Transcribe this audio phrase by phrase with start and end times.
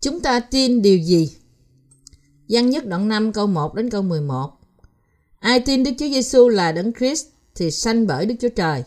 [0.00, 1.36] Chúng ta tin điều gì?
[2.48, 4.50] Văn nhất đoạn 5 câu 1 đến câu 11.
[5.38, 8.82] Ai tin Đức Chúa Giêsu là Đấng Christ thì sanh bởi Đức Chúa Trời.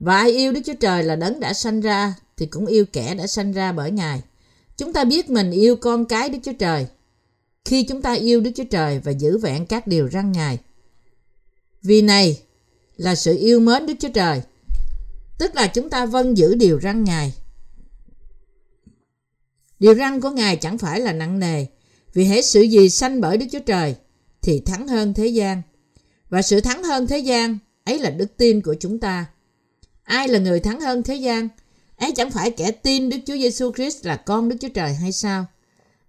[0.00, 3.14] Và ai yêu Đức Chúa Trời là Đấng đã sanh ra thì cũng yêu kẻ
[3.14, 4.22] đã sanh ra bởi Ngài.
[4.76, 6.86] Chúng ta biết mình yêu con cái Đức Chúa Trời
[7.64, 10.58] khi chúng ta yêu Đức Chúa Trời và giữ vẹn các điều răn Ngài.
[11.82, 12.40] Vì này
[12.96, 14.42] là sự yêu mến Đức Chúa Trời,
[15.38, 17.32] tức là chúng ta vâng giữ điều răn Ngài.
[19.78, 21.66] Điều răn của Ngài chẳng phải là nặng nề,
[22.14, 23.94] vì hễ sự gì sanh bởi Đức Chúa Trời
[24.42, 25.62] thì thắng hơn thế gian.
[26.30, 29.26] Và sự thắng hơn thế gian ấy là đức tin của chúng ta.
[30.02, 31.48] Ai là người thắng hơn thế gian?
[31.96, 35.12] Ấy chẳng phải kẻ tin Đức Chúa Giêsu Christ là con Đức Chúa Trời hay
[35.12, 35.46] sao?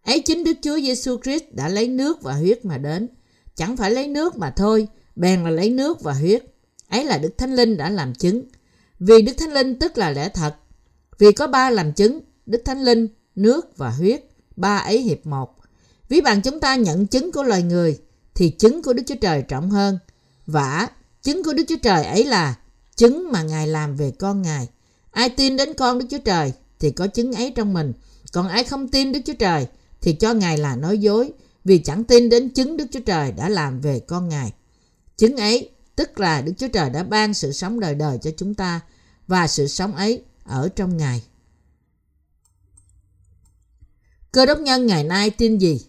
[0.04, 3.08] Ấy chính Đức Chúa Giêsu Christ đã lấy nước và huyết mà đến.
[3.56, 6.44] Chẳng phải lấy nước mà thôi, bèn là lấy nước và huyết.
[6.89, 8.44] Ấy là Đức Thánh Linh đã làm chứng.
[9.00, 10.56] Vì Đức Thánh Linh tức là lẽ thật.
[11.20, 13.08] Vì có ba làm chứng, Đức Thánh Linh,
[13.40, 14.26] nước và huyết.
[14.56, 15.56] Ba ấy hiệp một.
[16.09, 18.00] Ví bằng chúng ta nhận chứng của loài người,
[18.36, 20.00] thì chứng của Đức Chúa Trời trọng hơn.
[20.48, 20.88] Vả,
[21.22, 22.56] chứng của Đức Chúa Trời ấy là
[22.95, 24.67] chứng mà Ngài làm về con Ngài.
[25.12, 27.94] Ai tin đến con Đức Chúa Trời thì có chứng ấy trong mình.
[28.34, 29.67] Còn ai không tin Đức Chúa Trời
[30.02, 31.32] thì cho Ngài là nói dối
[31.66, 34.54] vì chẳng tin đến chứng Đức Chúa Trời đã làm về con Ngài.
[35.17, 38.54] Chứng ấy tức là Đức Chúa Trời đã ban sự sống đời đời cho chúng
[38.54, 38.80] ta
[39.28, 41.23] và sự sống ấy ở trong Ngài.
[44.32, 45.86] Cơ đốc nhân ngày nay tin gì?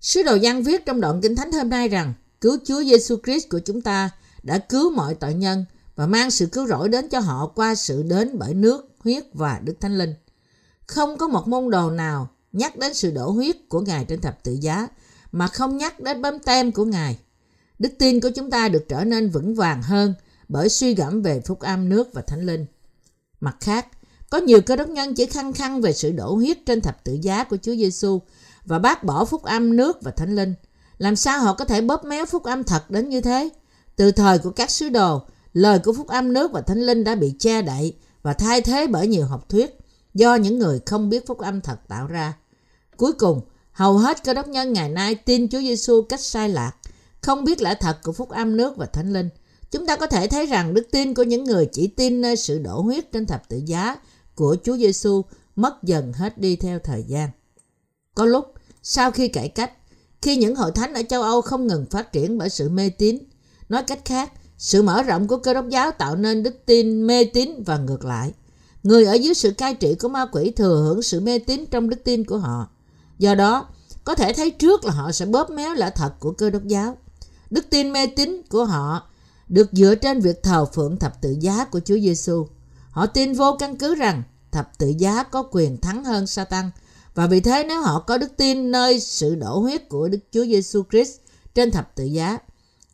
[0.00, 3.48] Sứ đồ Giăng viết trong đoạn Kinh Thánh hôm nay rằng cứu Chúa Giêsu Christ
[3.48, 4.10] của chúng ta
[4.42, 5.64] đã cứu mọi tội nhân
[5.96, 9.60] và mang sự cứu rỗi đến cho họ qua sự đến bởi nước, huyết và
[9.64, 10.14] Đức Thánh Linh.
[10.86, 14.42] Không có một môn đồ nào nhắc đến sự đổ huyết của Ngài trên thập
[14.42, 14.88] tự giá
[15.32, 17.18] mà không nhắc đến bấm tem của Ngài.
[17.78, 20.14] Đức tin của chúng ta được trở nên vững vàng hơn
[20.48, 22.66] bởi suy gẫm về phúc âm nước và thánh linh.
[23.40, 23.86] Mặt khác,
[24.30, 27.18] có nhiều cơ đốc nhân chỉ khăng khăng về sự đổ huyết trên thập tự
[27.22, 28.20] giá của Chúa Giêsu
[28.64, 30.54] và bác bỏ phúc âm nước và thánh linh.
[30.98, 33.48] Làm sao họ có thể bóp méo phúc âm thật đến như thế?
[33.96, 37.14] Từ thời của các sứ đồ, lời của phúc âm nước và thánh linh đã
[37.14, 39.78] bị che đậy và thay thế bởi nhiều học thuyết
[40.14, 42.36] do những người không biết phúc âm thật tạo ra.
[42.96, 43.40] Cuối cùng,
[43.72, 46.72] hầu hết cơ đốc nhân ngày nay tin Chúa Giêsu cách sai lạc,
[47.20, 49.28] không biết lẽ thật của phúc âm nước và thánh linh.
[49.70, 52.58] Chúng ta có thể thấy rằng đức tin của những người chỉ tin nơi sự
[52.58, 53.96] đổ huyết trên thập tự giá
[54.40, 55.24] của Chúa Giêsu
[55.56, 57.30] mất dần hết đi theo thời gian.
[58.14, 59.72] Có lúc, sau khi cải cách,
[60.22, 63.18] khi những hội thánh ở châu Âu không ngừng phát triển bởi sự mê tín,
[63.68, 67.24] nói cách khác, sự mở rộng của cơ đốc giáo tạo nên đức tin mê
[67.24, 68.32] tín và ngược lại.
[68.82, 71.90] Người ở dưới sự cai trị của ma quỷ thừa hưởng sự mê tín trong
[71.90, 72.68] đức tin của họ.
[73.18, 73.68] Do đó,
[74.04, 76.96] có thể thấy trước là họ sẽ bóp méo lẽ thật của cơ đốc giáo.
[77.50, 79.08] Đức tin mê tín của họ
[79.48, 82.46] được dựa trên việc thờ phượng thập tự giá của Chúa Giêsu.
[82.90, 86.70] Họ tin vô căn cứ rằng thập tự giá có quyền thắng hơn Satan
[87.14, 90.44] và vì thế nếu họ có đức tin nơi sự đổ huyết của Đức Chúa
[90.44, 91.16] Giêsu Christ
[91.54, 92.38] trên thập tự giá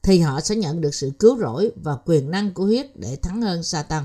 [0.03, 3.43] thì họ sẽ nhận được sự cứu rỗi và quyền năng của huyết để thắng
[3.43, 4.05] hơn Satan.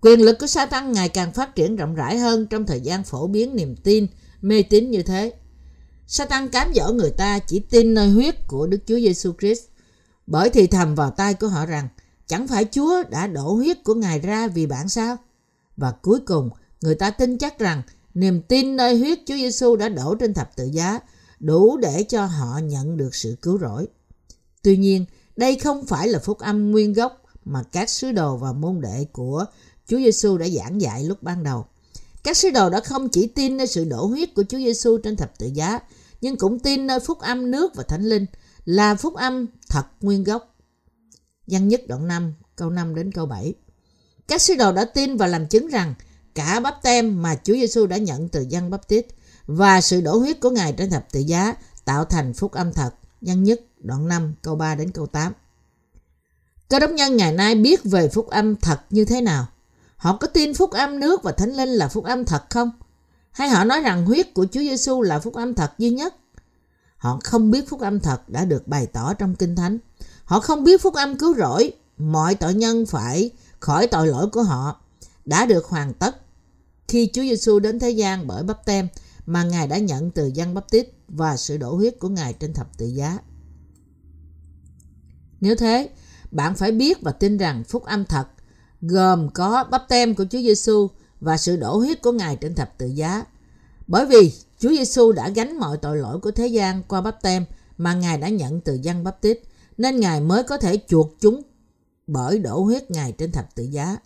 [0.00, 3.26] Quyền lực của Satan ngày càng phát triển rộng rãi hơn trong thời gian phổ
[3.26, 4.06] biến niềm tin,
[4.40, 5.32] mê tín như thế.
[6.06, 9.62] Satan cám dỗ người ta chỉ tin nơi huyết của Đức Chúa Giêsu Christ,
[10.26, 11.88] bởi thì thầm vào tai của họ rằng
[12.26, 15.16] chẳng phải Chúa đã đổ huyết của Ngài ra vì bạn sao?
[15.76, 17.82] Và cuối cùng, người ta tin chắc rằng
[18.14, 21.00] niềm tin nơi huyết Chúa Giêsu đã đổ trên thập tự giá
[21.40, 23.86] đủ để cho họ nhận được sự cứu rỗi.
[24.62, 25.04] Tuy nhiên,
[25.36, 29.06] đây không phải là phúc âm nguyên gốc mà các sứ đồ và môn đệ
[29.12, 29.44] của
[29.86, 31.66] Chúa Giêsu đã giảng dạy lúc ban đầu.
[32.22, 35.16] Các sứ đồ đã không chỉ tin nơi sự đổ huyết của Chúa Giêsu trên
[35.16, 35.80] thập tự giá,
[36.20, 38.26] nhưng cũng tin nơi phúc âm nước và thánh linh
[38.64, 40.53] là phúc âm thật nguyên gốc.
[41.46, 43.54] Văn nhất đoạn 5, câu 5 đến câu 7.
[44.28, 45.94] Các sứ đồ đã tin và làm chứng rằng
[46.34, 49.06] cả bắp tem mà Chúa Giêsu đã nhận từ dân bắp tít
[49.46, 51.54] và sự đổ huyết của Ngài trên thập tự giá
[51.84, 52.90] tạo thành phúc âm thật.
[53.20, 55.32] Văn nhất đoạn 5 câu 3 đến câu 8.
[56.68, 59.46] Cơ đốc nhân ngày nay biết về phúc âm thật như thế nào?
[59.96, 62.70] Họ có tin phúc âm nước và thánh linh là phúc âm thật không?
[63.30, 66.14] Hay họ nói rằng huyết của Chúa Giêsu là phúc âm thật duy nhất?
[66.96, 69.78] Họ không biết phúc âm thật đã được bày tỏ trong Kinh Thánh.
[70.24, 73.30] Họ không biết phúc âm cứu rỗi, mọi tội nhân phải
[73.60, 74.80] khỏi tội lỗi của họ
[75.24, 76.16] đã được hoàn tất
[76.88, 78.88] khi Chúa Giêsu đến thế gian bởi bắp tem
[79.26, 82.52] mà Ngài đã nhận từ dân bắp tít và sự đổ huyết của Ngài trên
[82.52, 83.18] thập tự giá.
[85.40, 85.88] Nếu thế,
[86.30, 88.26] bạn phải biết và tin rằng phúc âm thật
[88.80, 90.88] gồm có bắp tem của Chúa Giêsu
[91.20, 93.24] và sự đổ huyết của Ngài trên thập tự giá.
[93.86, 97.44] Bởi vì Chúa Giêsu đã gánh mọi tội lỗi của thế gian qua bắp tem
[97.78, 99.38] mà Ngài đã nhận từ dân bắp tít,
[99.78, 101.42] nên Ngài mới có thể chuộc chúng
[102.06, 103.96] bởi đổ huyết Ngài trên thập tự giá.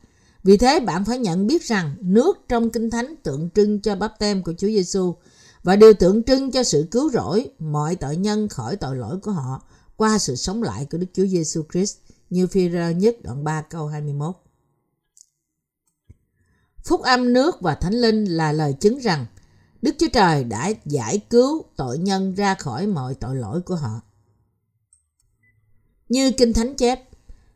[0.45, 4.19] Vì thế bạn phải nhận biết rằng nước trong Kinh Thánh tượng trưng cho bắp
[4.19, 5.15] tem của Chúa Giêsu
[5.63, 9.31] và điều tượng trưng cho sự cứu rỗi mọi tội nhân khỏi tội lỗi của
[9.31, 9.63] họ
[9.97, 11.97] qua sự sống lại của Đức Chúa Giêsu Christ,
[12.31, 14.35] như phi rơ nhất đoạn 3 câu 21.
[16.85, 19.27] Phúc âm nước và Thánh Linh là lời chứng rằng
[19.83, 24.01] Đức Chúa Trời đã giải cứu tội nhân ra khỏi mọi tội lỗi của họ.
[26.09, 27.09] Như Kinh Thánh chép,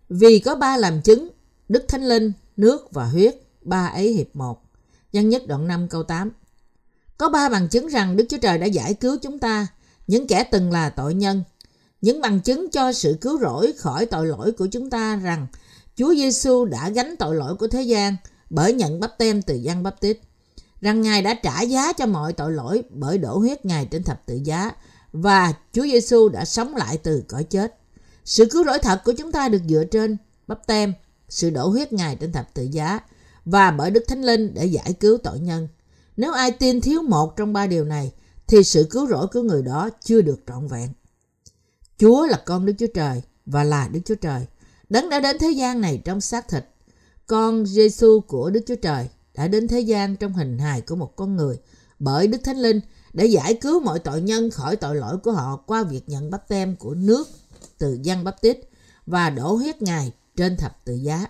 [0.09, 1.29] vì có ba làm chứng,
[1.69, 4.63] Đức Thánh Linh, nước và huyết, ba ấy hiệp một.
[5.13, 6.31] nhân nhất đoạn 5 câu 8.
[7.19, 9.67] Có ba bằng chứng rằng Đức Chúa Trời đã giải cứu chúng ta,
[10.07, 11.43] những kẻ từng là tội nhân.
[12.01, 15.47] Những bằng chứng cho sự cứu rỗi khỏi tội lỗi của chúng ta rằng
[15.97, 18.17] Chúa Giêsu đã gánh tội lỗi của thế gian
[18.51, 20.19] bởi nhận bắp tem từ dân bắp tít.
[20.81, 24.27] Rằng Ngài đã trả giá cho mọi tội lỗi bởi đổ huyết Ngài trên thập
[24.27, 24.71] tự giá
[25.13, 27.82] và Chúa Giêsu đã sống lại từ cõi chết.
[28.25, 30.17] Sự cứu rỗi thật của chúng ta được dựa trên
[30.47, 30.93] bắp tem,
[31.29, 33.01] sự đổ huyết Ngài trên thập tự giá
[33.45, 35.69] và bởi Đức Thánh Linh để giải cứu tội nhân.
[36.17, 38.13] Nếu ai tin thiếu một trong ba điều này,
[38.47, 40.89] thì sự cứu rỗi của người đó chưa được trọn vẹn.
[41.99, 44.47] Chúa là con Đức Chúa Trời và là Đức Chúa Trời.
[44.89, 46.65] Đấng đã đến thế gian này trong xác thịt.
[47.27, 51.17] Con Giêsu của Đức Chúa Trời đã đến thế gian trong hình hài của một
[51.17, 51.59] con người
[51.99, 52.81] bởi Đức Thánh Linh
[53.13, 56.49] để giải cứu mọi tội nhân khỏi tội lỗi của họ qua việc nhận bắp
[56.49, 57.29] tem của nước
[57.83, 58.59] từ dân bắp tít
[59.07, 61.27] và đổ huyết Ngài trên thập tự giá.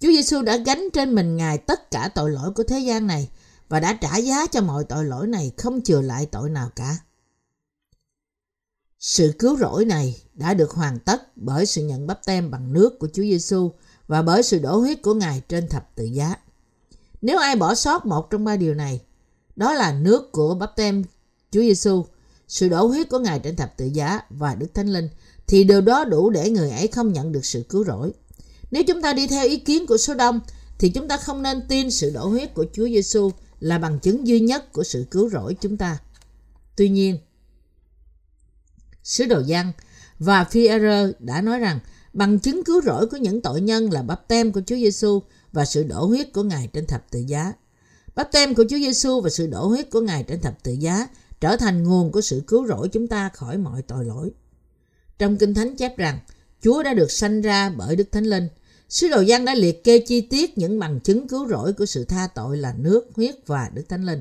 [0.00, 3.28] Chúa Giêsu đã gánh trên mình Ngài tất cả tội lỗi của thế gian này
[3.68, 6.98] và đã trả giá cho mọi tội lỗi này không chừa lại tội nào cả.
[8.98, 12.98] Sự cứu rỗi này đã được hoàn tất bởi sự nhận bắp tem bằng nước
[12.98, 13.72] của Chúa Giêsu
[14.08, 16.34] và bởi sự đổ huyết của Ngài trên thập tự giá.
[17.22, 19.00] Nếu ai bỏ sót một trong ba điều này,
[19.56, 21.04] đó là nước của bắp tem
[21.50, 22.04] Chúa Giêsu,
[22.48, 25.08] sự đổ huyết của Ngài trên thập tự giá và Đức Thánh Linh,
[25.50, 28.12] thì điều đó đủ để người ấy không nhận được sự cứu rỗi.
[28.70, 30.40] Nếu chúng ta đi theo ý kiến của số đông,
[30.78, 33.30] thì chúng ta không nên tin sự đổ huyết của Chúa Giêsu
[33.60, 35.98] là bằng chứng duy nhất của sự cứu rỗi chúng ta.
[36.76, 37.18] Tuy nhiên,
[39.02, 39.72] sứ đồ Giăng
[40.18, 40.68] và phi
[41.18, 41.78] đã nói rằng
[42.12, 45.22] bằng chứng cứu rỗi của những tội nhân là bắp tem của Chúa Giêsu
[45.52, 47.52] và sự đổ huyết của Ngài trên thập tự giá.
[48.14, 51.08] Bắp tem của Chúa Giêsu và sự đổ huyết của Ngài trên thập tự giá
[51.40, 54.30] trở thành nguồn của sự cứu rỗi chúng ta khỏi mọi tội lỗi.
[55.20, 56.18] Trong Kinh Thánh chép rằng,
[56.62, 58.48] Chúa đã được sanh ra bởi Đức Thánh Linh.
[58.88, 62.04] Sứ đồ Giăng đã liệt kê chi tiết những bằng chứng cứu rỗi của sự
[62.04, 64.20] tha tội là nước, huyết và Đức Thánh Linh.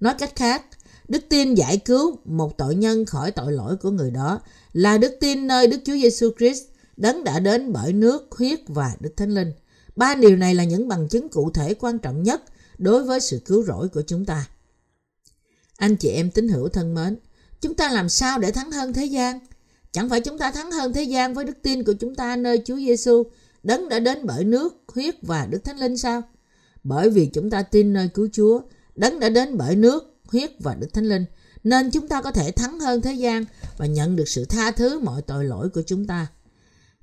[0.00, 0.64] Nói cách khác,
[1.08, 4.40] đức tin giải cứu một tội nhân khỏi tội lỗi của người đó
[4.72, 6.62] là đức tin nơi Đức Chúa Giêsu Christ
[6.96, 9.52] đấng đã đến bởi nước, huyết và Đức Thánh Linh.
[9.96, 12.42] Ba điều này là những bằng chứng cụ thể quan trọng nhất
[12.78, 14.48] đối với sự cứu rỗi của chúng ta.
[15.76, 17.16] Anh chị em tín hữu thân mến,
[17.60, 19.38] chúng ta làm sao để thắng hơn thế gian?
[19.92, 22.62] Chẳng phải chúng ta thắng hơn thế gian với đức tin của chúng ta nơi
[22.64, 23.22] Chúa Giêsu,
[23.62, 26.22] đấng đã đến bởi nước, huyết và Đức Thánh Linh sao?
[26.84, 28.60] Bởi vì chúng ta tin nơi cứu Chúa,
[28.94, 31.24] đấng đã đến bởi nước, huyết và Đức Thánh Linh,
[31.64, 33.44] nên chúng ta có thể thắng hơn thế gian
[33.76, 36.26] và nhận được sự tha thứ mọi tội lỗi của chúng ta.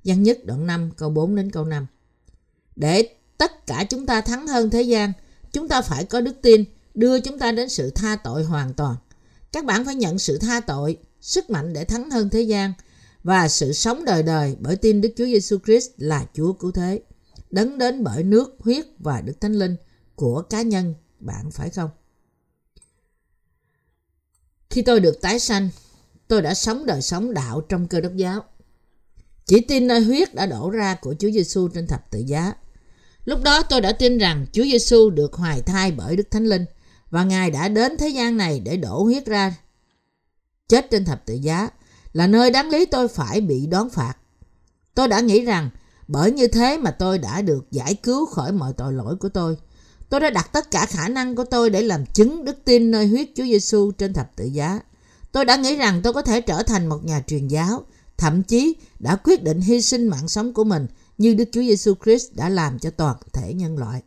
[0.04, 1.86] Giăng nhất đoạn 5 câu 4 đến câu 5
[2.76, 3.08] Để
[3.38, 5.12] tất cả chúng ta thắng hơn thế gian,
[5.52, 8.96] chúng ta phải có đức tin đưa chúng ta đến sự tha tội hoàn toàn.
[9.52, 12.72] Các bạn phải nhận sự tha tội, sức mạnh để thắng hơn thế gian
[13.24, 17.00] và sự sống đời đời bởi tin Đức Chúa Giêsu Christ là Chúa cứu thế,
[17.50, 19.76] đấng đến bởi nước, huyết và Đức Thánh Linh
[20.14, 21.90] của cá nhân bạn phải không?
[24.70, 25.68] Khi tôi được tái sanh,
[26.28, 28.44] tôi đã sống đời sống đạo trong cơ đốc giáo.
[29.46, 32.52] Chỉ tin nơi huyết đã đổ ra của Chúa Giêsu trên thập tự giá.
[33.24, 36.64] Lúc đó tôi đã tin rằng Chúa Giêsu được hoài thai bởi Đức Thánh Linh
[37.10, 39.54] và Ngài đã đến thế gian này để đổ huyết ra
[40.70, 41.68] chết trên thập tự giá
[42.12, 44.14] là nơi đáng lý tôi phải bị đón phạt.
[44.94, 45.70] Tôi đã nghĩ rằng
[46.08, 49.56] bởi như thế mà tôi đã được giải cứu khỏi mọi tội lỗi của tôi.
[50.08, 53.06] Tôi đã đặt tất cả khả năng của tôi để làm chứng đức tin nơi
[53.06, 54.80] huyết Chúa Giêsu trên thập tự giá.
[55.32, 57.84] Tôi đã nghĩ rằng tôi có thể trở thành một nhà truyền giáo,
[58.16, 60.86] thậm chí đã quyết định hy sinh mạng sống của mình
[61.18, 64.02] như Đức Chúa Giêsu Christ đã làm cho toàn thể nhân loại.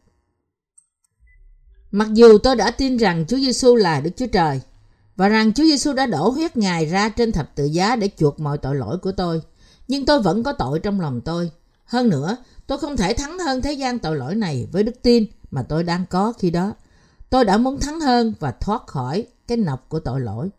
[1.91, 4.62] Mặc dù tôi đã tin rằng Chúa Giêsu là Đức Chúa Trời
[5.15, 8.39] và rằng Chúa Giêsu đã đổ huyết Ngài ra trên thập tự giá để chuộc
[8.39, 9.41] mọi tội lỗi của tôi,
[9.88, 11.51] nhưng tôi vẫn có tội trong lòng tôi.
[11.86, 15.25] Hơn nữa, tôi không thể thắng hơn thế gian tội lỗi này với đức tin
[15.51, 16.74] mà tôi đang có khi đó.
[17.29, 20.50] Tôi đã muốn thắng hơn và thoát khỏi cái nọc của tội lỗi.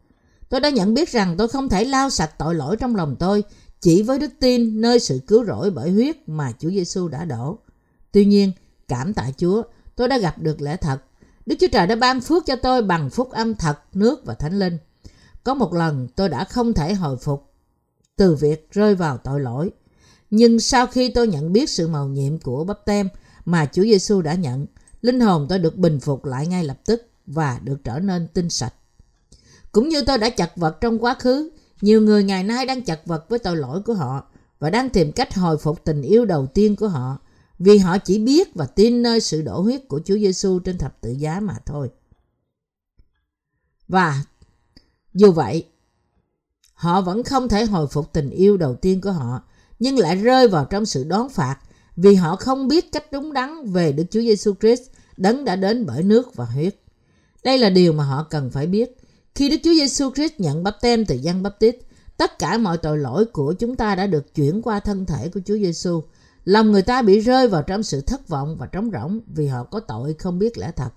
[0.48, 3.44] Tôi đã nhận biết rằng tôi không thể lao sạch tội lỗi trong lòng tôi
[3.80, 7.58] chỉ với đức tin nơi sự cứu rỗi bởi huyết mà Chúa Giêsu đã đổ.
[8.12, 8.52] Tuy nhiên,
[8.88, 9.62] cảm tạ Chúa,
[9.96, 10.98] tôi đã gặp được lẽ thật.
[11.46, 14.58] Đức Chúa Trời đã ban phước cho tôi bằng phúc âm thật, nước và thánh
[14.58, 14.78] linh.
[15.44, 17.52] Có một lần tôi đã không thể hồi phục
[18.16, 19.70] từ việc rơi vào tội lỗi.
[20.30, 23.08] Nhưng sau khi tôi nhận biết sự màu nhiệm của bắp tem
[23.44, 24.66] mà Chúa Giêsu đã nhận,
[25.02, 28.50] linh hồn tôi được bình phục lại ngay lập tức và được trở nên tinh
[28.50, 28.74] sạch.
[29.72, 33.06] Cũng như tôi đã chặt vật trong quá khứ, nhiều người ngày nay đang chặt
[33.06, 34.24] vật với tội lỗi của họ
[34.58, 37.18] và đang tìm cách hồi phục tình yêu đầu tiên của họ
[37.58, 41.00] vì họ chỉ biết và tin nơi sự đổ huyết của Chúa Giêsu trên thập
[41.00, 41.90] tự giá mà thôi.
[43.88, 44.24] Và
[45.14, 45.66] dù vậy,
[46.74, 49.42] họ vẫn không thể hồi phục tình yêu đầu tiên của họ,
[49.78, 51.58] nhưng lại rơi vào trong sự đón phạt
[51.96, 54.82] vì họ không biết cách đúng đắn về Đức Chúa Giêsu Christ
[55.16, 56.76] đấng đã đến bởi nước và huyết.
[57.44, 58.96] Đây là điều mà họ cần phải biết.
[59.34, 61.76] Khi Đức Chúa Giêsu Christ nhận bắp tem từ dân bắp tít,
[62.16, 65.40] tất cả mọi tội lỗi của chúng ta đã được chuyển qua thân thể của
[65.44, 66.02] Chúa Giêsu.
[66.44, 69.64] Lòng người ta bị rơi vào trong sự thất vọng và trống rỗng vì họ
[69.64, 70.90] có tội không biết lẽ thật.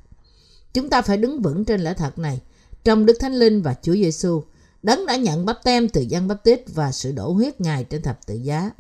[0.73, 2.41] Chúng ta phải đứng vững trên lẽ thật này
[2.83, 4.43] trong Đức Thánh Linh và Chúa Giêsu.
[4.83, 8.01] Đấng đã nhận bắp tem từ dân bắp tít và sự đổ huyết Ngài trên
[8.01, 8.71] thập tự giá.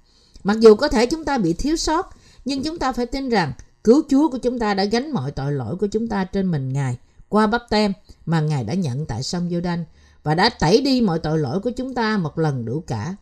[0.43, 2.09] Mặc dù có thể chúng ta bị thiếu sót,
[2.45, 5.51] nhưng chúng ta phải tin rằng cứu Chúa của chúng ta đã gánh mọi tội
[5.51, 6.97] lỗi của chúng ta trên mình Ngài
[7.29, 7.93] qua bắp tem
[8.25, 9.85] mà Ngài đã nhận tại sông giô đanh
[10.23, 13.15] và đã tẩy đi mọi tội lỗi của chúng ta một lần đủ cả.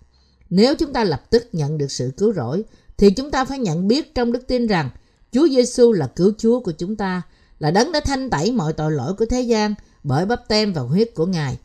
[0.49, 2.63] Nếu chúng ta lập tức nhận được sự cứu rỗi,
[2.97, 4.89] thì chúng ta phải nhận biết trong đức tin rằng
[5.31, 7.21] Chúa Giêsu là cứu Chúa của chúng ta,
[7.59, 9.73] là đấng đã thanh tẩy mọi tội lỗi của thế gian
[10.03, 11.57] bởi bắp tem và huyết của Ngài.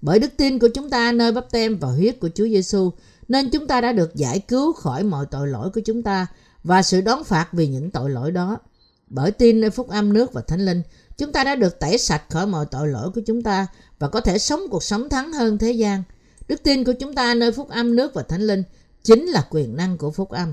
[0.00, 2.92] Bởi đức tin của chúng ta nơi bắp tem và huyết của Chúa Giêsu,
[3.28, 6.26] nên chúng ta đã được giải cứu khỏi mọi tội lỗi của chúng ta
[6.64, 8.58] và sự đón phạt vì những tội lỗi đó.
[9.06, 10.82] Bởi tin nơi phúc âm nước và thánh linh,
[11.18, 13.66] chúng ta đã được tẩy sạch khỏi mọi tội lỗi của chúng ta
[13.98, 16.02] và có thể sống cuộc sống thắng hơn thế gian.
[16.48, 18.62] Đức tin của chúng ta nơi phúc âm nước và thánh linh
[19.04, 20.52] chính là quyền năng của phúc âm.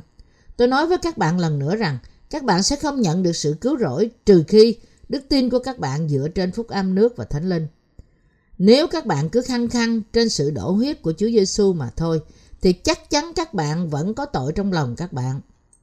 [0.57, 1.97] Tôi nói với các bạn lần nữa rằng
[2.29, 4.75] các bạn sẽ không nhận được sự cứu rỗi trừ khi
[5.09, 7.67] đức tin của các bạn dựa trên phúc âm nước và thánh linh.
[8.57, 12.21] Nếu các bạn cứ khăng khăng trên sự đổ huyết của Chúa Giêsu mà thôi,
[12.61, 15.41] thì chắc chắn các bạn vẫn có tội trong lòng các bạn.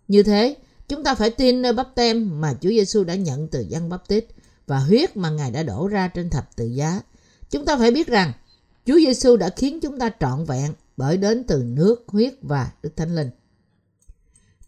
[0.09, 0.57] Như thế,
[0.89, 4.09] chúng ta phải tin nơi bắp tem mà Chúa Giêsu đã nhận từ dân bắp
[4.09, 4.27] tít
[4.67, 7.01] và huyết mà Ngài đã đổ ra trên thập tự giá.
[7.51, 8.33] Chúng ta phải biết rằng
[8.87, 12.97] Chúa Giêsu đã khiến chúng ta trọn vẹn bởi đến từ nước, huyết và Đức
[12.97, 13.31] Thánh Linh.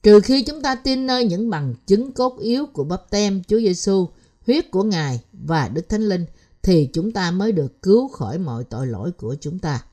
[0.05, 3.59] Trừ khi chúng ta tin nơi những bằng chứng cốt yếu của bắp tem Chúa
[3.59, 4.09] Giêsu,
[4.47, 6.27] huyết của Ngài và Đức Thánh Linh
[6.63, 9.85] thì chúng ta mới được cứu khỏi mọi tội lỗi của chúng ta.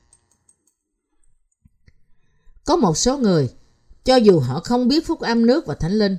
[2.64, 3.50] Có một số người,
[4.04, 6.16] cho dù họ không biết phúc âm nước và thánh linh,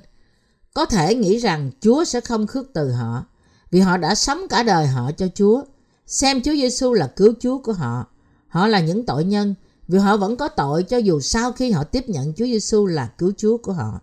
[0.74, 3.24] có thể nghĩ rằng Chúa sẽ không khước từ họ
[3.70, 5.62] vì họ đã sống cả đời họ cho Chúa,
[6.06, 8.06] xem Chúa Giêsu là cứu Chúa của họ.
[8.48, 9.54] Họ là những tội nhân
[9.88, 13.06] vì họ vẫn có tội cho dù sau khi họ tiếp nhận Chúa Giêsu là
[13.18, 14.00] cứu Chúa của họ.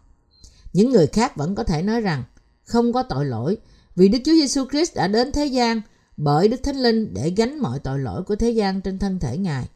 [0.74, 2.24] Những người khác vẫn có thể nói rằng
[2.66, 3.58] không có tội lỗi
[3.96, 5.82] vì Đức Chúa Giêsu Christ đã đến thế gian
[6.18, 9.38] bởi Đức Thánh Linh để gánh mọi tội lỗi của thế gian trên thân thể
[9.38, 9.68] Ngài.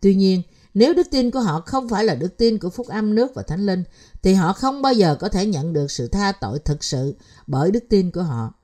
[0.00, 0.42] Tuy nhiên,
[0.74, 3.42] nếu đức tin của họ không phải là đức tin của phúc âm nước và
[3.42, 3.84] thánh linh,
[4.22, 7.14] thì họ không bao giờ có thể nhận được sự tha tội thực sự
[7.46, 8.54] bởi đức tin của họ.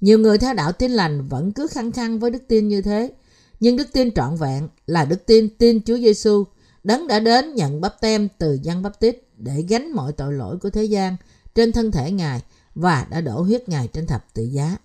[0.00, 3.12] Nhiều người theo đạo tin lành vẫn cứ khăng khăng với đức tin như thế.
[3.60, 6.44] Nhưng đức tin trọn vẹn là đức tin tin Chúa Giêsu
[6.84, 10.58] đấng đã đến nhận bắp tem từ dân bắp tít để gánh mọi tội lỗi
[10.62, 11.16] của thế gian
[11.54, 12.42] trên thân thể Ngài
[12.74, 14.76] và đã đổ huyết Ngài trên thập tự giá.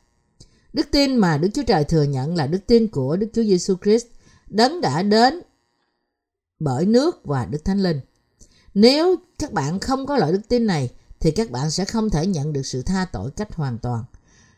[0.73, 3.75] Đức tin mà Đức Chúa Trời thừa nhận là đức tin của Đức Chúa Giêsu
[3.83, 4.05] Christ
[4.49, 5.41] đấng đã đến
[6.59, 7.99] bởi nước và Đức Thánh Linh.
[8.73, 12.27] Nếu các bạn không có loại đức tin này thì các bạn sẽ không thể
[12.27, 14.03] nhận được sự tha tội cách hoàn toàn.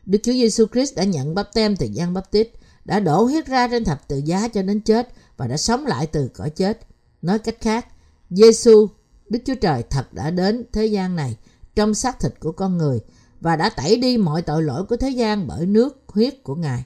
[0.06, 2.50] Đức Chúa Giêsu Christ đã nhận bắp tem từ Giăng Bắp Tít,
[2.86, 6.08] đã đổ huyết ra trên thập tự giá cho đến chết và đã sống lại
[6.08, 6.80] từ cõi chết.
[7.22, 7.88] Nói cách khác,
[8.30, 8.88] Giêsu,
[9.30, 11.38] Đức Chúa Trời thật đã đến thế gian này
[11.76, 13.00] trong xác thịt của con người
[13.42, 16.84] và đã tẩy đi mọi tội lỗi của thế gian bởi nước huyết của Ngài.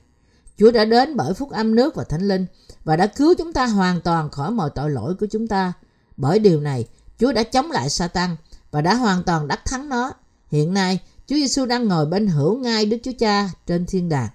[0.58, 2.46] Chúa đã đến bởi phúc âm nước và thánh linh
[2.84, 5.74] và đã cứu chúng ta hoàn toàn khỏi mọi tội lỗi của chúng ta.
[6.18, 6.88] Bởi điều này,
[7.20, 8.36] Chúa đã chống lại Satan
[8.72, 10.12] và đã hoàn toàn đắc thắng nó.
[10.52, 14.30] Hiện nay, Chúa Giêsu đang ngồi bên hữu ngai Đức Chúa Cha trên thiên đàng.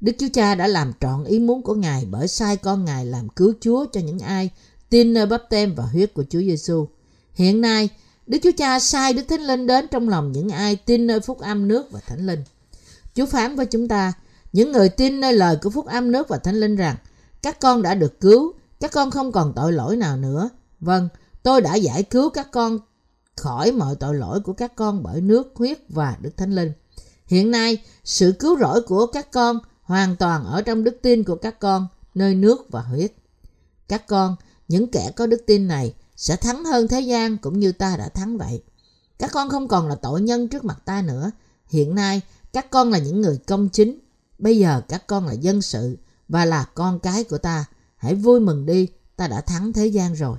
[0.00, 3.28] Đức Chúa Cha đã làm trọn ý muốn của Ngài bởi sai con Ngài làm
[3.28, 4.50] cứu Chúa cho những ai
[4.90, 6.88] tin nơi bắp tem và huyết của Chúa Giêsu.
[7.34, 7.88] Hiện nay,
[8.26, 11.38] Đức Chúa Cha sai Đức Thánh Linh đến trong lòng những ai tin nơi phúc
[11.38, 12.44] âm nước và Thánh Linh.
[13.14, 14.12] Chúa phán với chúng ta,
[14.52, 16.96] những người tin nơi lời của phúc âm nước và Thánh Linh rằng
[17.42, 20.50] các con đã được cứu, các con không còn tội lỗi nào nữa.
[20.80, 21.08] Vâng,
[21.42, 22.78] tôi đã giải cứu các con
[23.36, 26.72] khỏi mọi tội lỗi của các con bởi nước, huyết và Đức Thánh Linh.
[27.26, 29.58] Hiện nay, sự cứu rỗi của các con
[29.90, 33.12] hoàn toàn ở trong đức tin của các con, nơi nước và huyết.
[33.88, 34.36] Các con,
[34.68, 38.08] những kẻ có đức tin này, sẽ thắng hơn thế gian cũng như ta đã
[38.08, 38.62] thắng vậy.
[39.18, 41.30] Các con không còn là tội nhân trước mặt ta nữa.
[41.66, 42.20] Hiện nay,
[42.52, 43.98] các con là những người công chính.
[44.38, 47.64] Bây giờ các con là dân sự và là con cái của ta.
[47.96, 50.38] Hãy vui mừng đi, ta đã thắng thế gian rồi.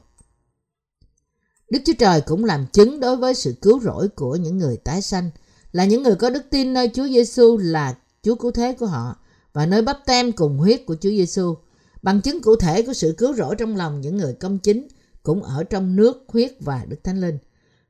[1.70, 5.02] Đức Chúa Trời cũng làm chứng đối với sự cứu rỗi của những người tái
[5.02, 5.30] sanh,
[5.72, 9.16] là những người có đức tin nơi Chúa Giêsu là Chúa cứu thế của họ
[9.54, 11.56] và nơi bắp tem cùng huyết của Chúa Giêsu.
[12.02, 14.88] Bằng chứng cụ thể của sự cứu rỗi trong lòng những người công chính
[15.24, 17.38] cũng ở trong nước, huyết và Đức Thánh Linh.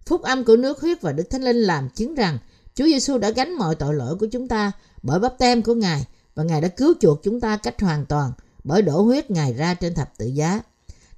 [0.05, 2.37] Phúc âm của nước, huyết và Đức Thánh Linh làm chứng rằng
[2.75, 4.71] Chúa Giêsu đã gánh mọi tội lỗi của chúng ta
[5.03, 8.31] bởi bắp tem của Ngài và Ngài đã cứu chuộc chúng ta cách hoàn toàn
[8.63, 10.61] bởi đổ huyết Ngài ra trên thập tự giá.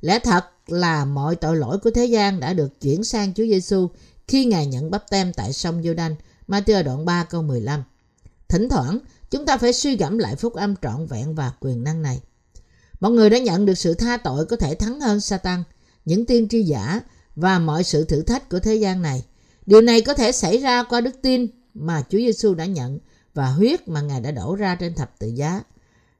[0.01, 3.89] Lẽ thật là mọi tội lỗi của thế gian đã được chuyển sang Chúa Giêsu
[4.27, 6.15] khi Ngài nhận bắp tem tại sông giô đanh
[6.47, 7.83] Matthew đoạn 3 câu 15.
[8.47, 8.99] Thỉnh thoảng,
[9.33, 12.21] chúng ta phải suy gẫm lại phúc âm trọn vẹn và quyền năng này.
[12.99, 15.63] Mọi người đã nhận được sự tha tội có thể thắng hơn Satan,
[16.05, 17.01] những tiên tri giả
[17.35, 19.23] và mọi sự thử thách của thế gian này.
[19.65, 22.99] Điều này có thể xảy ra qua đức tin mà Chúa Giêsu đã nhận
[23.33, 25.61] và huyết mà Ngài đã đổ ra trên thập tự giá.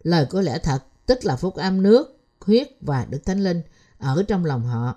[0.04, 3.62] Lời của lẽ thật, tức là phúc âm nước, huyết và Đức Thánh Linh
[3.98, 4.96] ở trong lòng họ.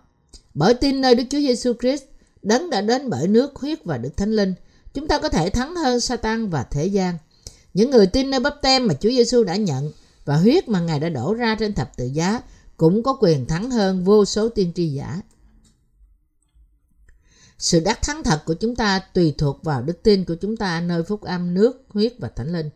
[0.55, 2.03] Bởi tin nơi Đức Chúa Giêsu Christ,
[2.43, 4.55] đấng đã đến bởi nước, huyết và Đức Thánh Linh,
[4.95, 7.19] chúng ta có thể thắng hơn Satan và thế gian.
[7.77, 9.93] Những người tin nơi bắp tem mà Chúa Giêsu đã nhận
[10.25, 12.41] và huyết mà Ngài đã đổ ra trên thập tự giá
[12.77, 15.21] cũng có quyền thắng hơn vô số tiên tri giả.
[17.59, 20.81] Sự đắc thắng thật của chúng ta tùy thuộc vào đức tin của chúng ta
[20.81, 22.71] nơi phúc âm nước, huyết và thánh linh.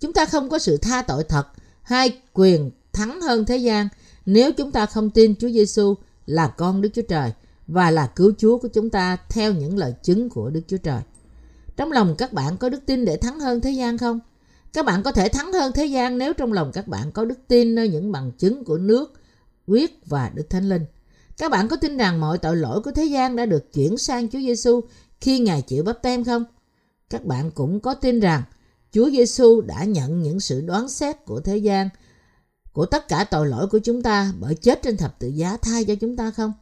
[0.00, 1.46] Chúng ta không có sự tha tội thật
[1.82, 3.88] hay quyền thắng hơn thế gian
[4.26, 5.94] nếu chúng ta không tin Chúa Giêsu
[6.26, 7.32] là con Đức Chúa Trời
[7.66, 11.00] và là cứu Chúa của chúng ta theo những lời chứng của Đức Chúa Trời.
[11.76, 14.20] Trong lòng các bạn có đức tin để thắng hơn thế gian không?
[14.76, 17.38] Các bạn có thể thắng hơn thế gian nếu trong lòng các bạn có đức
[17.48, 19.12] tin nơi những bằng chứng của nước,
[19.66, 20.84] huyết và Đức Thánh Linh.
[21.38, 24.28] Các bạn có tin rằng mọi tội lỗi của thế gian đã được chuyển sang
[24.28, 24.80] Chúa Giêsu
[25.20, 26.44] khi Ngài chịu bắp tem không?
[27.10, 28.42] Các bạn cũng có tin rằng
[28.92, 31.88] Chúa Giêsu đã nhận những sự đoán xét của thế gian
[32.72, 35.84] của tất cả tội lỗi của chúng ta bởi chết trên thập tự giá thay
[35.84, 36.52] cho chúng ta không?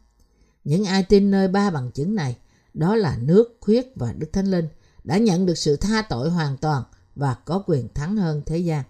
[0.64, 2.36] Những ai tin nơi ba bằng chứng này,
[2.74, 4.68] đó là nước, huyết và Đức Thánh Linh,
[5.04, 6.82] đã nhận được sự tha tội hoàn toàn
[7.16, 8.83] và có quyền thắng hơn thế gian.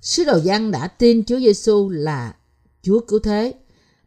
[0.00, 2.34] Sứ đồ Giăng đã tin Chúa Giêsu là
[2.82, 3.54] Chúa cứu thế,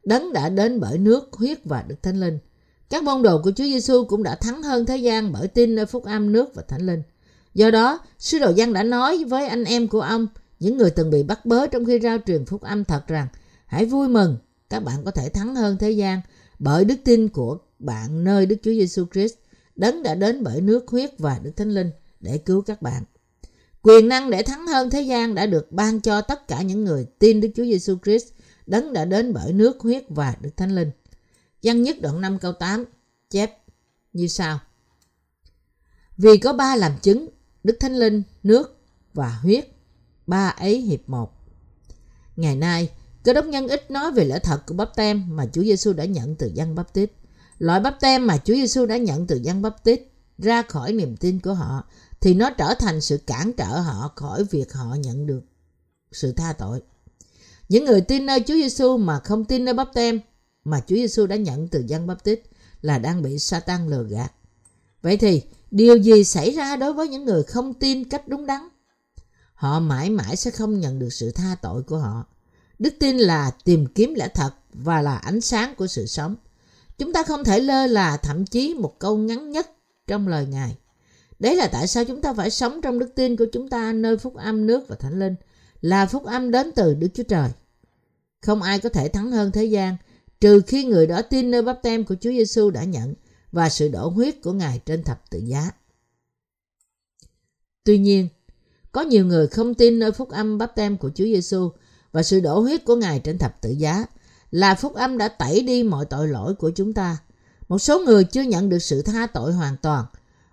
[0.04, 2.40] đấng đã đến bởi nước, huyết và Đức Thánh Linh.
[2.90, 5.86] Các môn đồ của Chúa Giêsu cũng đã thắng hơn thế gian bởi tin nơi
[5.86, 7.02] phúc âm nước và Thánh Linh.
[7.54, 10.28] Do đó, sứ đồ Giăng đã nói với anh em của ông,
[10.60, 13.28] những người từng bị bắt bớ trong khi rao truyền phúc âm thật rằng
[13.66, 14.38] hãy vui mừng,
[14.70, 16.22] các bạn có thể thắng hơn thế gian
[16.60, 19.34] bởi đức tin của bạn nơi Đức Chúa Giêsu Christ,
[19.76, 23.04] đấng đã đến bởi nước, huyết và Đức Thánh Linh để cứu các bạn.
[23.82, 27.06] Quyền năng để thắng hơn thế gian đã được ban cho tất cả những người
[27.20, 28.28] tin Đức Chúa Giêsu Christ,
[28.66, 30.92] đấng đã đến bởi nước, huyết và Đức Thánh Linh.
[31.64, 32.86] Văn nhất đoạn 5 câu 8
[33.30, 33.58] chép
[34.14, 34.60] như sau.
[36.18, 37.30] Vì có ba làm chứng,
[37.64, 38.78] Đức Thánh Linh, nước
[39.14, 39.68] và huyết,
[40.28, 41.32] ba ấy hiệp một.
[42.36, 42.90] Ngày nay,
[43.24, 46.06] cơ đốc nhân ít nói về lẽ thật của bắp tem mà Chúa Giêsu đã
[46.06, 47.12] nhận từ dân bắp tít.
[47.58, 50.02] Loại bắp tem mà Chúa Giêsu đã nhận từ dân bắp tít
[50.38, 51.84] ra khỏi niềm tin của họ
[52.22, 55.42] thì nó trở thành sự cản trở họ khỏi việc họ nhận được
[56.12, 56.82] sự tha tội.
[57.70, 60.20] Những người tin nơi Chúa Giêsu mà không tin nơi bắp tem
[60.64, 62.42] mà Chúa Giêsu đã nhận từ dân bắp tít
[62.82, 64.32] là đang bị Satan lừa gạt.
[65.02, 68.62] Vậy thì, điều gì xảy ra đối với những người không tin cách đúng đắn?
[69.54, 72.26] Họ mãi mãi sẽ không nhận được sự tha tội của họ.
[72.80, 76.36] Đức tin là tìm kiếm lẽ thật và là ánh sáng của sự sống.
[76.98, 79.72] Chúng ta không thể lơ là, thậm chí một câu ngắn nhất
[80.08, 80.78] trong lời Ngài.
[81.40, 84.18] Đấy là tại sao chúng ta phải sống trong đức tin của chúng ta nơi
[84.18, 85.36] phúc âm nước và thánh linh,
[85.82, 87.50] là phúc âm đến từ Đức Chúa Trời.
[88.42, 89.98] Không ai có thể thắng hơn thế gian,
[90.42, 93.14] trừ khi người đó tin nơi bắp tem của Chúa Giêsu đã nhận
[93.52, 95.72] và sự đổ huyết của Ngài trên thập tự giá.
[97.84, 98.28] Tuy nhiên,
[98.92, 101.70] có nhiều người không tin nơi phúc âm bắp tem của Chúa Giêsu
[102.12, 104.06] và sự đổ huyết của Ngài trên thập tự giá
[104.52, 107.18] là phúc âm đã tẩy đi mọi tội lỗi của chúng ta.
[107.68, 110.06] Một số người chưa nhận được sự tha tội hoàn toàn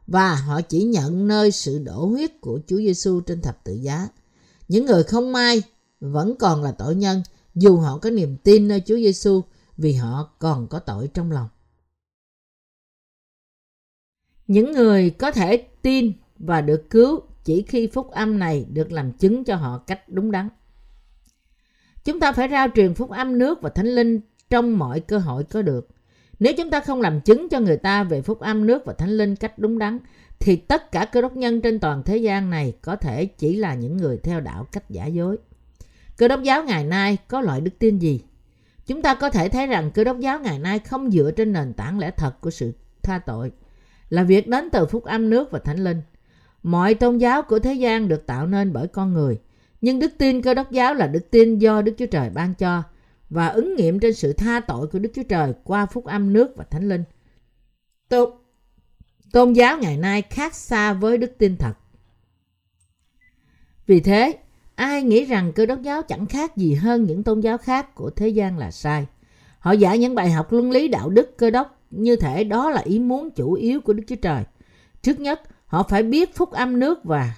[0.06, 4.08] và họ chỉ nhận nơi sự đổ huyết của Chúa Giêsu trên thập tự giá.
[4.68, 5.62] Những người không may
[6.00, 7.22] vẫn còn là tội nhân,
[7.54, 9.42] dù họ có niềm tin nơi Chúa Giêsu
[9.76, 11.48] vì họ còn có tội trong lòng.
[14.46, 19.12] Những người có thể tin và được cứu chỉ khi phúc âm này được làm
[19.12, 20.48] chứng cho họ cách đúng đắn.
[22.04, 25.44] Chúng ta phải rao truyền phúc âm nước và thánh linh trong mọi cơ hội
[25.44, 25.88] có được.
[26.40, 29.10] Nếu chúng ta không làm chứng cho người ta về phúc âm nước và thánh
[29.10, 29.98] linh cách đúng đắn,
[30.38, 33.74] thì tất cả cơ đốc nhân trên toàn thế gian này có thể chỉ là
[33.74, 35.36] những người theo đạo cách giả dối.
[36.16, 38.20] Cơ đốc giáo ngày nay có loại đức tin gì?
[38.86, 41.72] Chúng ta có thể thấy rằng cơ đốc giáo ngày nay không dựa trên nền
[41.72, 42.72] tảng lẽ thật của sự
[43.02, 43.52] tha tội,
[44.10, 46.02] là việc đến từ phúc âm nước và thánh linh.
[46.62, 49.38] Mọi tôn giáo của thế gian được tạo nên bởi con người,
[49.80, 52.82] nhưng đức tin cơ đốc giáo là đức tin do Đức Chúa Trời ban cho
[53.30, 56.56] và ứng nghiệm trên sự tha tội của Đức Chúa Trời qua phúc âm nước
[56.56, 57.04] và thánh linh.
[58.08, 58.30] Tôn,
[59.32, 61.72] tôn giáo ngày nay khác xa với đức tin thật.
[63.86, 64.38] Vì thế,
[64.76, 68.10] Ai nghĩ rằng cơ đốc giáo chẳng khác gì hơn những tôn giáo khác của
[68.10, 69.06] thế gian là sai.
[69.58, 72.80] Họ dạy những bài học luân lý đạo đức cơ đốc như thể đó là
[72.80, 74.44] ý muốn chủ yếu của Đức Chúa Trời.
[75.02, 77.34] Trước nhất, họ phải biết phúc âm nước và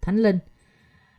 [0.00, 0.38] thánh linh.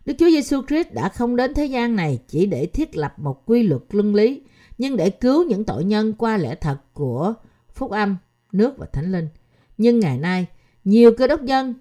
[0.09, 3.45] Đức Chúa Giêsu Christ đã không đến thế gian này chỉ để thiết lập một
[3.45, 4.41] quy luật luân lý,
[4.77, 7.33] nhưng để cứu những tội nhân qua lẽ thật của
[7.73, 8.17] phúc âm,
[8.51, 9.27] nước và thánh linh.
[9.77, 10.45] Nhưng ngày nay,
[10.83, 11.73] nhiều cơ đốc nhân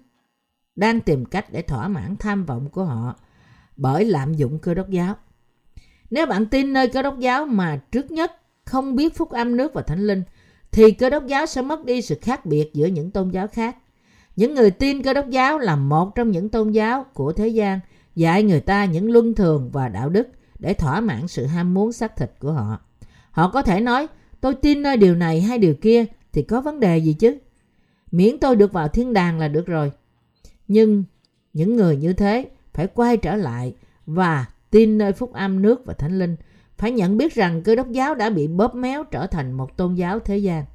[0.75, 3.15] đang tìm cách để thỏa mãn tham vọng của họ
[3.75, 5.15] bởi lạm dụng cơ đốc giáo.
[6.09, 8.31] Nếu bạn tin nơi cơ đốc giáo mà trước nhất
[8.65, 10.23] không biết phúc âm nước và thánh linh,
[10.71, 13.77] thì cơ đốc giáo sẽ mất đi sự khác biệt giữa những tôn giáo khác.
[14.35, 17.79] Những người tin cơ đốc giáo là một trong những tôn giáo của thế gian
[18.15, 20.27] dạy người ta những luân thường và đạo đức
[20.59, 22.79] để thỏa mãn sự ham muốn xác thịt của họ.
[23.31, 24.07] Họ có thể nói,
[24.41, 27.37] tôi tin nơi điều này hay điều kia thì có vấn đề gì chứ?
[28.11, 29.91] Miễn tôi được vào thiên đàng là được rồi.
[30.67, 31.03] Nhưng
[31.53, 35.93] những người như thế phải quay trở lại và tin nơi phúc âm nước và
[35.93, 36.35] thánh linh,
[36.77, 39.95] phải nhận biết rằng cơ đốc giáo đã bị bóp méo trở thành một tôn
[39.95, 40.65] giáo thế gian.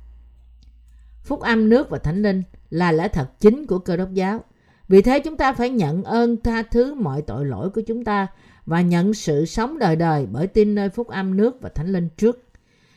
[1.22, 4.44] Phúc âm nước và thánh linh là lẽ thật chính của cơ đốc giáo.
[4.88, 8.26] Vì thế chúng ta phải nhận ơn tha thứ mọi tội lỗi của chúng ta
[8.66, 12.08] và nhận sự sống đời đời bởi tin nơi phúc âm nước và thánh linh
[12.16, 12.44] trước.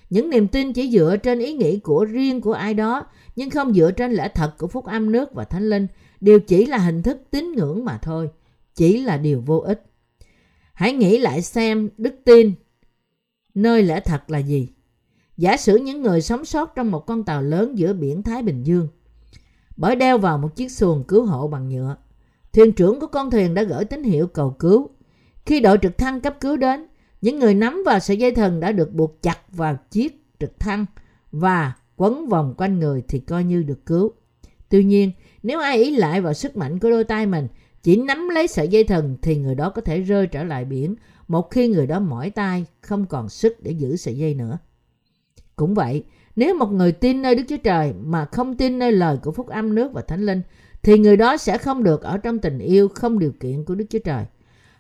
[0.09, 3.73] Những niềm tin chỉ dựa trên ý nghĩ của riêng của ai đó nhưng không
[3.73, 5.87] dựa trên lẽ thật của phúc âm nước và thánh linh
[6.21, 8.29] đều chỉ là hình thức tín ngưỡng mà thôi,
[8.75, 9.83] chỉ là điều vô ích.
[10.73, 12.53] Hãy nghĩ lại xem đức tin
[13.53, 14.69] nơi lẽ thật là gì.
[15.37, 18.63] Giả sử những người sống sót trong một con tàu lớn giữa biển Thái Bình
[18.63, 18.87] Dương
[19.77, 21.95] bởi đeo vào một chiếc xuồng cứu hộ bằng nhựa.
[22.53, 24.89] Thuyền trưởng của con thuyền đã gửi tín hiệu cầu cứu.
[25.45, 26.85] Khi đội trực thăng cấp cứu đến,
[27.21, 30.85] những người nắm vào sợi dây thần đã được buộc chặt vào chiếc trực thăng
[31.31, 34.11] và quấn vòng quanh người thì coi như được cứu.
[34.69, 35.11] Tuy nhiên,
[35.43, 37.47] nếu ai ý lại vào sức mạnh của đôi tay mình,
[37.83, 40.95] chỉ nắm lấy sợi dây thần thì người đó có thể rơi trở lại biển
[41.27, 44.57] một khi người đó mỏi tay không còn sức để giữ sợi dây nữa.
[45.55, 46.03] Cũng vậy,
[46.37, 49.47] nếu một người tin nơi Đức Chúa Trời mà không tin nơi lời của phúc
[49.47, 50.41] âm nước và thánh linh
[50.83, 53.85] thì người đó sẽ không được ở trong tình yêu không điều kiện của Đức
[53.89, 54.25] Chúa Trời.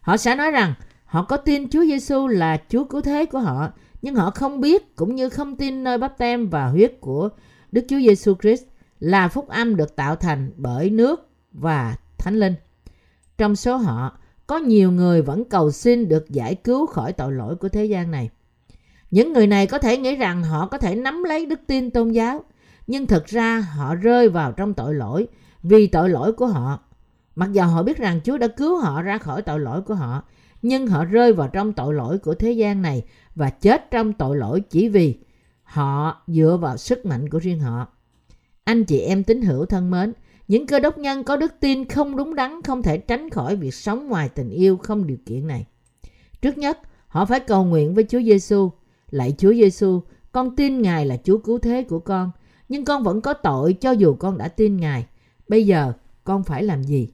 [0.01, 0.73] Họ sẽ nói rằng
[1.05, 4.95] họ có tin Chúa Giêsu là Chúa cứu thế của họ nhưng họ không biết
[4.95, 7.29] cũng như không tin nơi bắp tem và huyết của
[7.71, 8.63] Đức Chúa Giêsu Christ
[8.99, 12.53] là phúc âm được tạo thành bởi nước và thánh linh.
[13.37, 14.17] Trong số họ,
[14.47, 18.11] có nhiều người vẫn cầu xin được giải cứu khỏi tội lỗi của thế gian
[18.11, 18.29] này.
[19.11, 22.11] Những người này có thể nghĩ rằng họ có thể nắm lấy đức tin tôn
[22.11, 22.43] giáo,
[22.87, 25.27] nhưng thực ra họ rơi vào trong tội lỗi
[25.63, 26.79] vì tội lỗi của họ.
[27.35, 30.23] Mặc dù họ biết rằng Chúa đã cứu họ ra khỏi tội lỗi của họ,
[30.61, 33.03] nhưng họ rơi vào trong tội lỗi của thế gian này
[33.35, 35.19] và chết trong tội lỗi chỉ vì
[35.63, 37.87] họ dựa vào sức mạnh của riêng họ.
[38.63, 40.13] Anh chị em tín hữu thân mến,
[40.47, 43.73] những cơ đốc nhân có đức tin không đúng đắn không thể tránh khỏi việc
[43.73, 45.65] sống ngoài tình yêu không điều kiện này.
[46.41, 48.71] Trước nhất, họ phải cầu nguyện với Chúa Giêsu,
[49.09, 52.31] lạy Chúa Giêsu, con tin Ngài là Chúa cứu thế của con,
[52.69, 55.05] nhưng con vẫn có tội cho dù con đã tin Ngài.
[55.47, 55.93] Bây giờ,
[56.23, 57.09] con phải làm gì?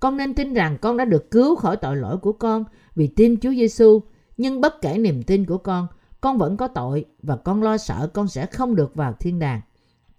[0.00, 3.40] Con nên tin rằng con đã được cứu khỏi tội lỗi của con vì tin
[3.40, 4.02] Chúa Giêsu,
[4.36, 5.86] nhưng bất kể niềm tin của con,
[6.20, 9.60] con vẫn có tội và con lo sợ con sẽ không được vào thiên đàng.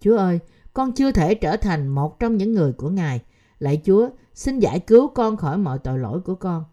[0.00, 0.38] Chúa ơi,
[0.72, 3.20] con chưa thể trở thành một trong những người của Ngài.
[3.58, 6.64] Lạy Chúa, xin giải cứu con khỏi mọi tội lỗi của con.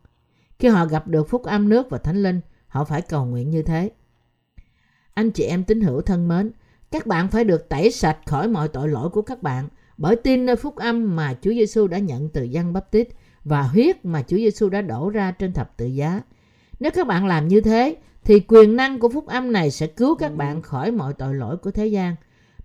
[0.60, 3.62] Khi họ gặp được phúc âm nước và thánh linh, họ phải cầu nguyện như
[3.62, 3.92] thế.
[5.18, 6.52] Anh chị em tín hữu thân mến,
[6.92, 10.46] các bạn phải được tẩy sạch khỏi mọi tội lỗi của các bạn bởi tin
[10.46, 13.08] nơi phúc âm mà Chúa Giêsu đã nhận từ dân bắp tít
[13.44, 16.22] và huyết mà Chúa Giêsu đã đổ ra trên thập tự giá.
[16.80, 20.16] Nếu các bạn làm như thế, thì quyền năng của phúc âm này sẽ cứu
[20.16, 22.16] các bạn khỏi mọi tội lỗi của thế gian.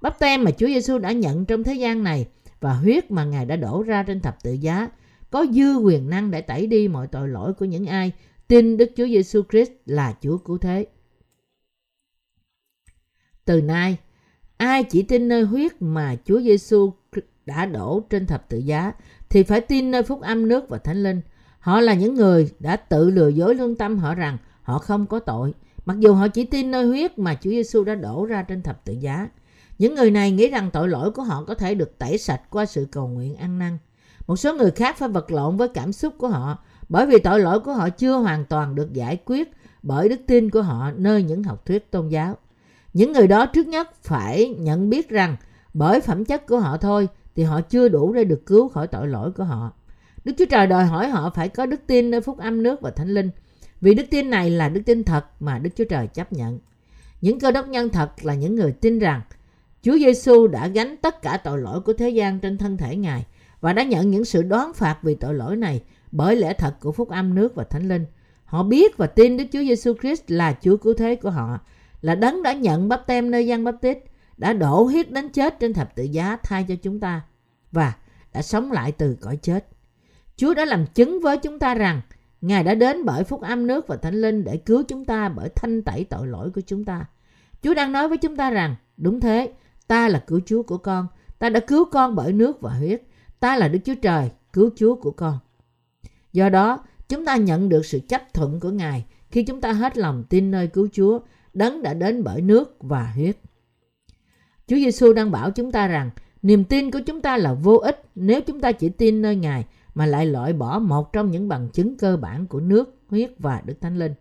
[0.00, 2.26] Bắp tem mà Chúa Giêsu đã nhận trong thế gian này
[2.60, 4.88] và huyết mà Ngài đã đổ ra trên thập tự giá
[5.30, 8.12] có dư quyền năng để tẩy đi mọi tội lỗi của những ai
[8.48, 10.86] tin Đức Chúa Giêsu Christ là Chúa cứu thế.
[13.44, 13.96] Từ nay,
[14.56, 16.92] ai chỉ tin nơi huyết mà Chúa Giêsu
[17.46, 18.92] đã đổ trên thập tự giá
[19.28, 21.20] thì phải tin nơi phúc âm nước và thánh linh.
[21.58, 25.18] Họ là những người đã tự lừa dối lương tâm họ rằng họ không có
[25.18, 25.54] tội,
[25.86, 28.84] mặc dù họ chỉ tin nơi huyết mà Chúa Giêsu đã đổ ra trên thập
[28.84, 29.28] tự giá.
[29.78, 32.66] Những người này nghĩ rằng tội lỗi của họ có thể được tẩy sạch qua
[32.66, 33.78] sự cầu nguyện ăn năn.
[34.26, 37.40] Một số người khác phải vật lộn với cảm xúc của họ bởi vì tội
[37.40, 39.50] lỗi của họ chưa hoàn toàn được giải quyết
[39.82, 42.36] bởi đức tin của họ nơi những học thuyết tôn giáo.
[42.92, 45.36] Những người đó trước nhất phải nhận biết rằng
[45.74, 49.08] bởi phẩm chất của họ thôi thì họ chưa đủ để được cứu khỏi tội
[49.08, 49.72] lỗi của họ.
[50.24, 52.90] Đức Chúa Trời đòi hỏi họ phải có đức tin nơi phúc âm nước và
[52.90, 53.30] thánh linh.
[53.80, 56.58] Vì đức tin này là đức tin thật mà Đức Chúa Trời chấp nhận.
[57.20, 59.20] Những cơ đốc nhân thật là những người tin rằng
[59.82, 63.26] Chúa Giêsu đã gánh tất cả tội lỗi của thế gian trên thân thể Ngài
[63.60, 66.92] và đã nhận những sự đoán phạt vì tội lỗi này bởi lẽ thật của
[66.92, 68.06] phúc âm nước và thánh linh.
[68.44, 71.58] Họ biết và tin Đức Chúa Giêsu Christ là Chúa cứu thế của họ,
[72.02, 73.98] là đấng đã nhận bắp tem nơi gian bắp tít,
[74.36, 77.22] đã đổ huyết đến chết trên thập tự giá thay cho chúng ta
[77.72, 77.96] và
[78.32, 79.66] đã sống lại từ cõi chết.
[80.36, 82.00] Chúa đã làm chứng với chúng ta rằng
[82.42, 85.48] Ngài đã đến bởi phúc âm nước và thánh linh để cứu chúng ta bởi
[85.48, 87.04] thanh tẩy tội lỗi của chúng ta.
[87.62, 89.52] Chúa đang nói với chúng ta rằng, đúng thế,
[89.86, 91.06] ta là cứu Chúa của con,
[91.38, 93.02] ta đã cứu con bởi nước và huyết,
[93.40, 95.38] ta là Đức Chúa Trời, cứu Chúa của con.
[96.32, 99.98] Do đó, chúng ta nhận được sự chấp thuận của Ngài khi chúng ta hết
[99.98, 101.20] lòng tin nơi cứu Chúa,
[101.54, 103.36] đấng đã đến bởi nước và huyết.
[104.66, 106.10] Chúa Giêsu đang bảo chúng ta rằng
[106.42, 109.64] niềm tin của chúng ta là vô ích nếu chúng ta chỉ tin nơi Ngài
[109.94, 113.62] mà lại loại bỏ một trong những bằng chứng cơ bản của nước, huyết và
[113.64, 114.14] Đức Thánh Linh.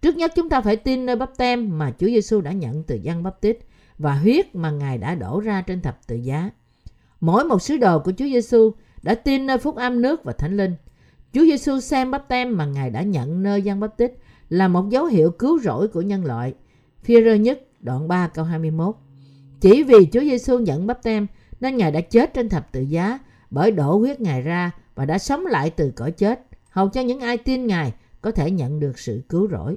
[0.00, 2.98] Trước nhất chúng ta phải tin nơi bắp tem mà Chúa Giêsu đã nhận từ
[3.02, 3.58] dân bắp tít
[3.98, 6.50] và huyết mà Ngài đã đổ ra trên thập tự giá.
[7.20, 10.56] Mỗi một sứ đồ của Chúa Giêsu đã tin nơi phúc âm nước và Thánh
[10.56, 10.74] Linh.
[11.32, 14.12] Chúa Giêsu xem bắp tem mà Ngài đã nhận nơi dân bắp tít
[14.48, 16.54] là một dấu hiệu cứu rỗi của nhân loại.
[17.02, 18.96] Phi-rơ nhất đoạn 3 câu 21
[19.60, 21.26] Chỉ vì Chúa Giêsu nhận bắp tem
[21.60, 23.18] nên Ngài đã chết trên thập tự giá
[23.50, 27.20] bởi đổ huyết Ngài ra và đã sống lại từ cõi chết, hầu cho những
[27.20, 29.76] ai tin Ngài có thể nhận được sự cứu rỗi.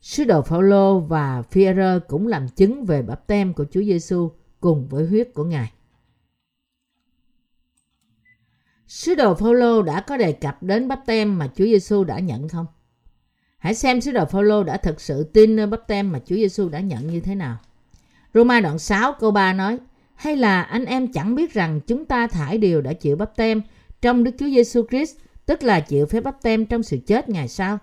[0.00, 4.88] Sứ đồ Phaolô và Phi-rơ cũng làm chứng về bắp tem của Chúa Giêsu cùng
[4.88, 5.72] với huyết của Ngài.
[8.86, 12.48] Sứ đồ Phaolô đã có đề cập đến bắp tem mà Chúa Giêsu đã nhận
[12.48, 12.66] không?
[13.66, 16.68] Hãy xem sứ đồ Phaolô đã thực sự tin nơi bắp tem mà Chúa Giêsu
[16.68, 17.56] đã nhận như thế nào.
[18.34, 19.78] Roma đoạn 6 câu 3 nói:
[20.14, 23.62] Hay là anh em chẳng biết rằng chúng ta thải điều đã chịu bắp tem
[24.02, 27.48] trong Đức Chúa Giêsu Christ, tức là chịu phép bắp tem trong sự chết ngày
[27.48, 27.78] sau?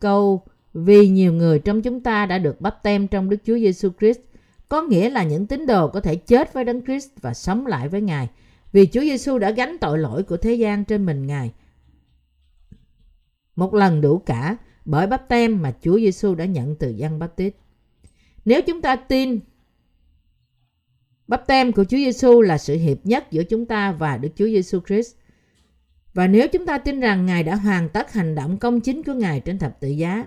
[0.00, 0.42] Câu
[0.74, 4.20] vì nhiều người trong chúng ta đã được bắp tem trong Đức Chúa Giêsu Christ
[4.68, 7.88] có nghĩa là những tín đồ có thể chết với Đấng Christ và sống lại
[7.88, 8.28] với Ngài
[8.72, 11.52] vì Chúa Giêsu đã gánh tội lỗi của thế gian trên mình Ngài.
[13.56, 14.56] Một lần đủ cả
[14.86, 17.54] bởi bắp tem mà Chúa Giêsu đã nhận từ dân bắp tít.
[18.44, 19.40] Nếu chúng ta tin
[21.28, 24.46] bắp tem của Chúa Giêsu là sự hiệp nhất giữa chúng ta và Đức Chúa
[24.46, 25.14] Giêsu Christ,
[26.14, 29.12] và nếu chúng ta tin rằng Ngài đã hoàn tất hành động công chính của
[29.12, 30.26] Ngài trên thập tự giá,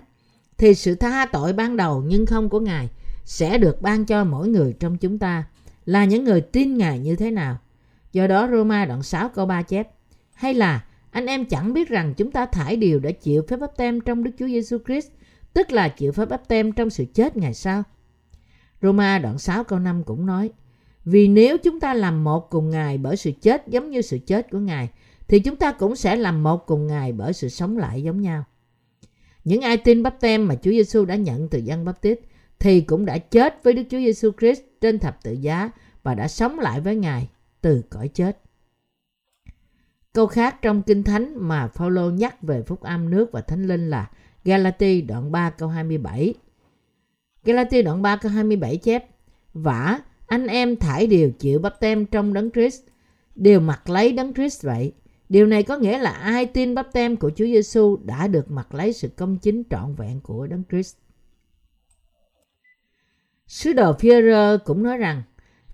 [0.58, 2.88] thì sự tha tội ban đầu nhưng không của Ngài
[3.24, 5.44] sẽ được ban cho mỗi người trong chúng ta
[5.84, 7.58] là những người tin Ngài như thế nào.
[8.12, 9.88] Do đó Roma đoạn 6 câu 3 chép
[10.34, 13.76] Hay là anh em chẳng biết rằng chúng ta thải điều đã chịu phép báp
[13.76, 15.08] tem trong Đức Chúa Giêsu Christ,
[15.52, 17.82] tức là chịu phép báp tem trong sự chết ngày sau.
[18.82, 20.50] Roma đoạn 6 câu 5 cũng nói
[21.04, 24.50] Vì nếu chúng ta làm một cùng Ngài bởi sự chết giống như sự chết
[24.50, 24.88] của Ngài,
[25.28, 28.44] thì chúng ta cũng sẽ làm một cùng Ngài bởi sự sống lại giống nhau.
[29.44, 32.20] Những ai tin bắp tem mà Chúa Giêsu đã nhận từ dân bắp tít
[32.58, 35.70] thì cũng đã chết với Đức Chúa Giêsu Christ trên thập tự giá
[36.02, 37.28] và đã sống lại với Ngài
[37.60, 38.38] từ cõi chết.
[40.12, 43.90] Câu khác trong Kinh Thánh mà Phaolô nhắc về phúc âm nước và thánh linh
[43.90, 44.10] là
[44.44, 46.34] Galati đoạn 3 câu 27.
[47.44, 49.04] Galati đoạn 3 câu 27 chép
[49.54, 52.82] Vả, anh em thải đều chịu bắp tem trong đấng Christ,
[53.34, 54.92] đều mặc lấy đấng Christ vậy.
[55.28, 58.74] Điều này có nghĩa là ai tin bắp tem của Chúa Giêsu đã được mặc
[58.74, 60.96] lấy sự công chính trọn vẹn của đấng Christ.
[63.46, 65.22] Sứ đồ Führer cũng nói rằng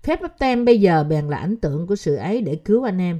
[0.03, 2.97] phép bắp tem bây giờ bèn là ảnh tượng của sự ấy để cứu anh
[2.97, 3.19] em.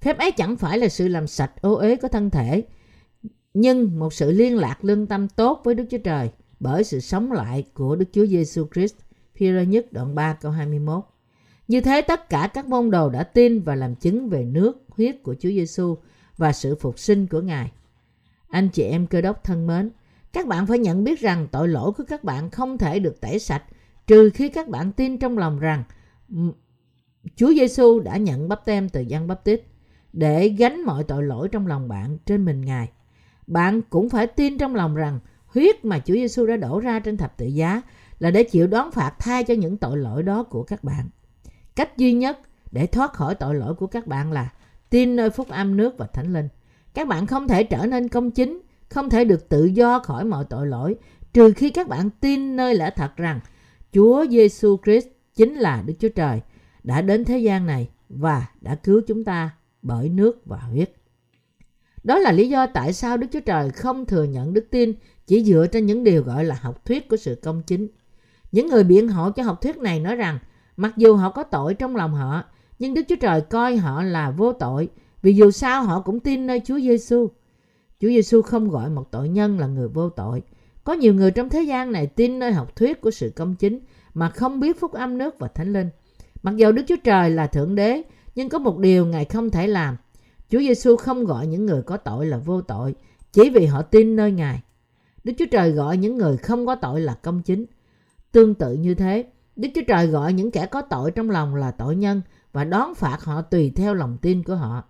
[0.00, 2.62] Phép ấy chẳng phải là sự làm sạch ô uế của thân thể,
[3.54, 7.32] nhưng một sự liên lạc lương tâm tốt với Đức Chúa Trời bởi sự sống
[7.32, 8.94] lại của Đức Chúa Giêsu Christ.
[9.34, 11.04] Phi-rơ nhất đoạn 3 câu 21.
[11.68, 15.22] Như thế tất cả các môn đồ đã tin và làm chứng về nước, huyết
[15.22, 15.96] của Chúa Giêsu
[16.36, 17.72] và sự phục sinh của Ngài.
[18.48, 19.90] Anh chị em cơ đốc thân mến,
[20.32, 23.38] các bạn phải nhận biết rằng tội lỗi của các bạn không thể được tẩy
[23.38, 23.62] sạch
[24.06, 25.84] trừ khi các bạn tin trong lòng rằng
[27.36, 29.62] Chúa Giêsu đã nhận bắp tem từ dân bắp tít
[30.12, 32.90] để gánh mọi tội lỗi trong lòng bạn trên mình Ngài.
[33.46, 37.16] Bạn cũng phải tin trong lòng rằng huyết mà Chúa Giêsu đã đổ ra trên
[37.16, 37.82] thập tự giá
[38.18, 41.08] là để chịu đón phạt thay cho những tội lỗi đó của các bạn.
[41.76, 42.38] Cách duy nhất
[42.72, 44.52] để thoát khỏi tội lỗi của các bạn là
[44.90, 46.48] tin nơi phúc âm nước và thánh linh.
[46.94, 50.44] Các bạn không thể trở nên công chính, không thể được tự do khỏi mọi
[50.44, 50.96] tội lỗi
[51.32, 53.40] trừ khi các bạn tin nơi lẽ thật rằng
[53.92, 56.40] Chúa Giêsu Christ chính là Đức Chúa Trời
[56.82, 59.50] đã đến thế gian này và đã cứu chúng ta
[59.82, 60.92] bởi nước và huyết.
[62.04, 64.92] Đó là lý do tại sao Đức Chúa Trời không thừa nhận đức tin
[65.26, 67.88] chỉ dựa trên những điều gọi là học thuyết của sự công chính.
[68.52, 70.38] Những người biện hộ cho học thuyết này nói rằng
[70.76, 72.44] mặc dù họ có tội trong lòng họ,
[72.78, 74.88] nhưng Đức Chúa Trời coi họ là vô tội
[75.22, 77.28] vì dù sao họ cũng tin nơi Chúa Giêsu.
[78.00, 80.42] Chúa Giêsu không gọi một tội nhân là người vô tội.
[80.84, 83.80] Có nhiều người trong thế gian này tin nơi học thuyết của sự công chính
[84.14, 85.88] mà không biết phúc âm nước và thánh linh.
[86.42, 88.02] Mặc dù Đức Chúa Trời là Thượng Đế,
[88.40, 89.96] nhưng có một điều Ngài không thể làm.
[90.50, 92.94] Chúa Giêsu không gọi những người có tội là vô tội
[93.32, 94.62] chỉ vì họ tin nơi Ngài.
[95.24, 97.66] Đức Chúa Trời gọi những người không có tội là công chính.
[98.32, 99.24] Tương tự như thế,
[99.56, 102.22] Đức Chúa Trời gọi những kẻ có tội trong lòng là tội nhân
[102.52, 104.84] và đón phạt họ tùy theo lòng tin của họ.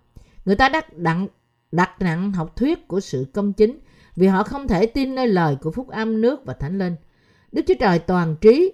[0.45, 1.27] Người ta đặt, đặng
[1.71, 3.79] đặt nặng học thuyết của sự công chính
[4.15, 6.95] vì họ không thể tin nơi lời của phúc âm nước và thánh linh.
[7.51, 8.73] Đức Chúa Trời toàn trí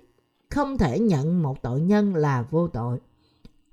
[0.50, 3.00] không thể nhận một tội nhân là vô tội.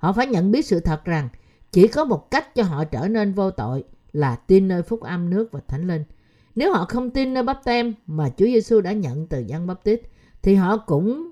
[0.05, 1.29] Họ phải nhận biết sự thật rằng
[1.73, 5.31] chỉ có một cách cho họ trở nên vô tội là tin nơi phúc âm
[5.31, 6.05] nước và thánh linh.
[6.55, 9.85] Nếu họ không tin nơi bắp tem mà Chúa Giêsu đã nhận từ dân bắp
[9.85, 10.01] tít
[10.43, 11.31] thì họ cũng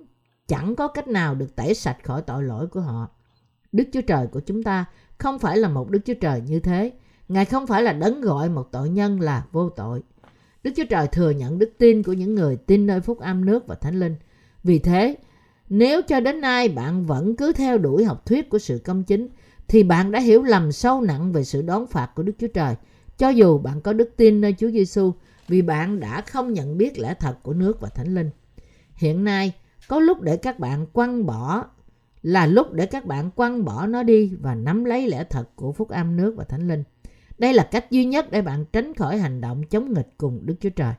[0.49, 3.09] chẳng có cách nào được tẩy sạch khỏi tội lỗi của họ.
[3.73, 4.85] Đức Chúa Trời của chúng ta
[5.19, 6.93] không phải là một Đức Chúa Trời như thế.
[7.29, 10.03] Ngài không phải là đấng gọi một tội nhân là vô tội.
[10.63, 13.67] Đức Chúa Trời thừa nhận đức tin của những người tin nơi phúc âm nước
[13.67, 14.17] và thánh linh.
[14.65, 15.17] Vì thế,
[15.75, 19.29] nếu cho đến nay bạn vẫn cứ theo đuổi học thuyết của sự công chính,
[19.69, 22.75] thì bạn đã hiểu lầm sâu nặng về sự đón phạt của Đức Chúa Trời.
[23.19, 25.13] Cho dù bạn có đức tin nơi Chúa Giêsu,
[25.49, 28.31] vì bạn đã không nhận biết lẽ thật của nước và thánh linh.
[28.95, 29.53] Hiện nay,
[29.89, 31.65] có lúc để các bạn quăng bỏ
[32.23, 35.73] là lúc để các bạn quăng bỏ nó đi và nắm lấy lẽ thật của
[35.73, 36.85] phúc âm nước và thánh linh.
[37.39, 40.55] Đây là cách duy nhất để bạn tránh khỏi hành động chống nghịch cùng Đức
[40.61, 40.95] Chúa Trời.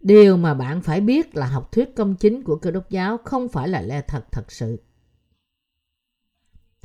[0.00, 3.48] Điều mà bạn phải biết là học thuyết công chính của cơ đốc giáo không
[3.48, 4.76] phải là lẽ thật thật sự.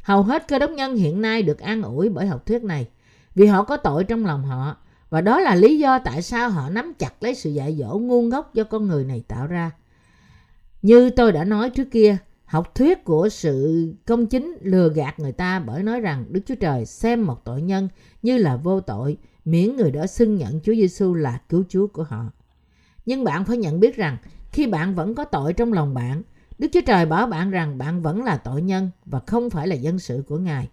[0.01, 2.87] Hầu hết cơ đốc nhân hiện nay được an ủi bởi học thuyết này
[3.35, 4.77] vì họ có tội trong lòng họ
[5.09, 8.21] và đó là lý do tại sao họ nắm chặt lấy sự dạy dỗ ngu
[8.21, 9.71] ngốc do con người này tạo ra.
[10.81, 15.31] Như tôi đã nói trước kia, học thuyết của sự công chính lừa gạt người
[15.31, 17.89] ta bởi nói rằng Đức Chúa Trời xem một tội nhân
[18.21, 22.03] như là vô tội miễn người đó xưng nhận Chúa Giêsu là cứu Chúa của
[22.03, 22.25] họ.
[23.05, 24.17] Nhưng bạn phải nhận biết rằng
[24.51, 26.21] khi bạn vẫn có tội trong lòng bạn,
[26.59, 29.75] Đức Chúa Trời bảo bạn rằng bạn vẫn là tội nhân và không phải là
[29.75, 30.69] dân sự của Ngài.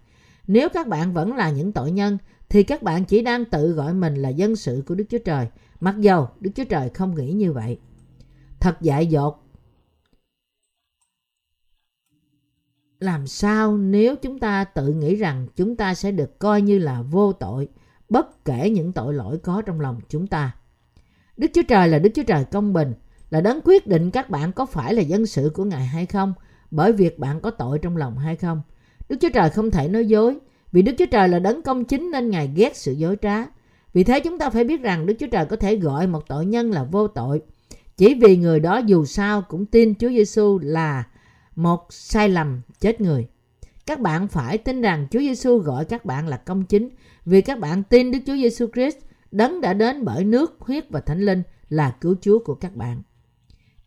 [0.47, 3.95] Nếu các bạn vẫn là những tội nhân thì các bạn chỉ đang tự gọi
[3.95, 5.49] mình là dân sự của Đức Chúa Trời,
[5.81, 7.79] mặc dầu Đức Chúa Trời không nghĩ như vậy.
[8.61, 9.37] Thật dại dột.
[13.01, 17.03] Làm sao nếu chúng ta tự nghĩ rằng chúng ta sẽ được coi như là
[17.03, 17.69] vô tội,
[18.09, 20.60] bất kể những tội lỗi có trong lòng chúng ta?
[21.41, 22.95] Đức Chúa Trời là Đức Chúa Trời công bình,
[23.31, 26.35] là đấng quyết định các bạn có phải là dân sự của Ngài hay không,
[26.71, 28.63] bởi việc bạn có tội trong lòng hay không.
[29.09, 30.39] Đức Chúa Trời không thể nói dối,
[30.73, 33.45] vì Đức Chúa Trời là đấng công chính nên Ngài ghét sự dối trá.
[33.95, 36.47] Vì thế chúng ta phải biết rằng Đức Chúa Trời có thể gọi một tội
[36.47, 37.43] nhân là vô tội,
[37.97, 41.05] chỉ vì người đó dù sao cũng tin Chúa Giêsu là
[41.57, 43.27] một sai lầm chết người.
[43.87, 46.89] Các bạn phải tin rằng Chúa Giêsu gọi các bạn là công chính
[47.25, 48.97] vì các bạn tin Đức Chúa Giêsu Christ
[49.31, 53.03] đấng đã đến bởi nước, huyết và thánh linh là cứu Chúa của các bạn.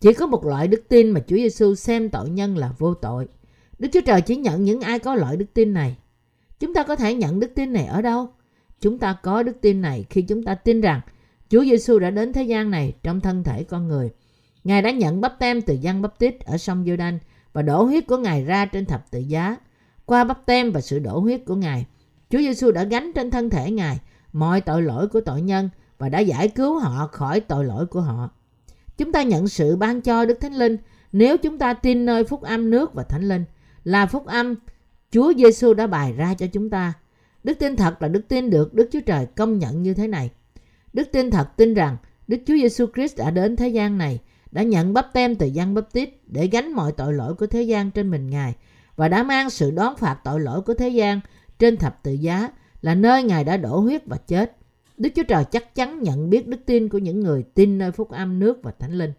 [0.02, 3.28] Chỉ có một loại đức tin mà Chúa Giêsu xem tội nhân là vô tội.
[3.80, 5.98] Đức Chúa Trời chỉ nhận những ai có loại đức tin này.
[6.60, 8.28] Chúng ta có thể nhận đức tin này ở đâu?
[8.80, 11.02] Chúng ta có đức tin này khi chúng ta tin rằng
[11.50, 14.10] Chúa Giêsu đã đến thế gian này trong thân thể con người.
[14.64, 17.20] Ngài đã nhận bắp tem từ dân bắp tít ở sông giô đanh
[17.54, 19.58] và đổ huyết của Ngài ra trên thập tự giá.
[20.06, 21.86] Qua bắp tem và sự đổ huyết của Ngài,
[22.30, 24.00] Chúa Giêsu đã gánh trên thân thể Ngài
[24.34, 28.02] mọi tội lỗi của tội nhân và đã giải cứu họ khỏi tội lỗi của
[28.02, 28.30] họ.
[28.98, 30.78] Chúng ta nhận sự ban cho Đức Thánh Linh
[31.12, 33.46] nếu chúng ta tin nơi phúc âm nước và Thánh Linh
[33.84, 34.56] là phúc âm
[35.12, 36.94] Chúa Giêsu đã bày ra cho chúng ta.
[37.44, 40.30] Đức tin thật là đức tin được Đức Chúa Trời công nhận như thế này.
[40.94, 44.20] Đức tin thật tin rằng Đức Chúa Giêsu Christ đã đến thế gian này,
[44.52, 47.64] đã nhận bắp tem từ dân bắp tít để gánh mọi tội lỗi của thế
[47.64, 48.56] gian trên mình Ngài
[48.96, 51.20] và đã mang sự đón phạt tội lỗi của thế gian
[51.60, 52.50] trên thập tự giá
[52.84, 54.58] là nơi Ngài đã đổ huyết và chết.
[54.98, 58.10] Đức Chúa Trời chắc chắn nhận biết đức tin của những người tin nơi phúc
[58.10, 59.12] âm nước và thánh linh.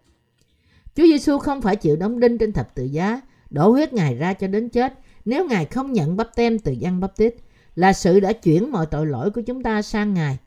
[0.95, 4.33] Chúa Giêsu không phải chịu đóng đinh trên thập tự giá, đổ huyết Ngài ra
[4.33, 4.93] cho đến chết
[5.25, 7.35] nếu Ngài không nhận bắp tem từ dân bắp tít
[7.75, 10.37] là sự đã chuyển mọi tội lỗi của chúng ta sang Ngài.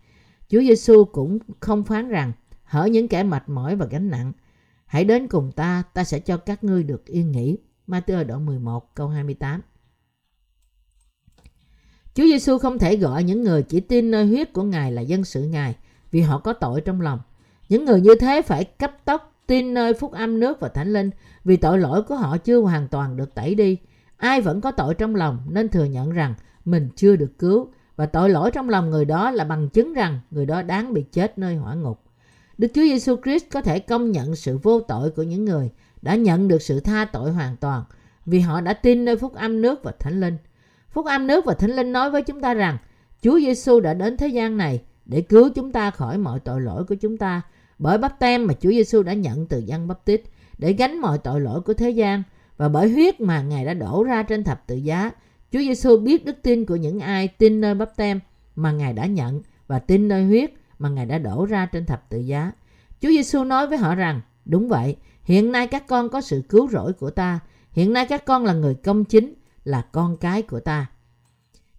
[0.49, 2.33] Chúa Giêsu cũng không phán rằng
[2.65, 4.33] hở những kẻ mệt mỏi và gánh nặng.
[4.87, 7.59] Hãy đến cùng ta, ta sẽ cho các ngươi được yên nghỉ.
[7.89, 9.61] Matthew đoạn 11 câu 28
[12.19, 15.25] Chúa Giêsu không thể gọi những người chỉ tin nơi huyết của Ngài là dân
[15.25, 15.75] sự Ngài,
[16.11, 17.21] vì họ có tội trong lòng.
[17.69, 21.11] Những người như thế phải cấp tốc tin nơi phúc âm nước và thánh linh,
[21.45, 23.77] vì tội lỗi của họ chưa hoàn toàn được tẩy đi.
[24.17, 28.07] Ai vẫn có tội trong lòng nên thừa nhận rằng mình chưa được cứu, và
[28.07, 31.39] tội lỗi trong lòng người đó là bằng chứng rằng người đó đáng bị chết
[31.39, 32.01] nơi hỏa ngục.
[32.59, 35.71] Đức Chúa Giêsu Christ có thể công nhận sự vô tội của những người
[36.03, 37.85] đã nhận được sự tha tội hoàn toàn,
[38.27, 40.37] vì họ đã tin nơi phúc âm nước và thánh linh.
[40.99, 42.79] Phúc âm nước và Thánh Linh nói với chúng ta rằng
[43.23, 46.85] Chúa Giêsu đã đến thế gian này để cứu chúng ta khỏi mọi tội lỗi
[46.85, 47.43] của chúng ta.
[47.79, 50.23] Bởi bắp tem mà Chúa Giêsu đã nhận từ dân bắp tít
[50.59, 52.23] để gánh mọi tội lỗi của thế gian.
[52.57, 55.11] Và bởi huyết mà Ngài đã đổ ra trên thập tự giá
[55.53, 58.21] Chúa Giêsu biết đức tin của những ai tin nơi bắp tem
[58.57, 62.11] mà Ngài đã nhận và tin nơi huyết mà Ngài đã đổ ra trên thập
[62.11, 62.53] tự giá.
[63.01, 66.69] Chúa Giêsu nói với họ rằng, đúng vậy, hiện nay các con có sự cứu
[66.69, 67.41] rỗi của ta,
[67.73, 69.35] hiện nay các con là người công chính,
[69.69, 70.87] là con cái của ta.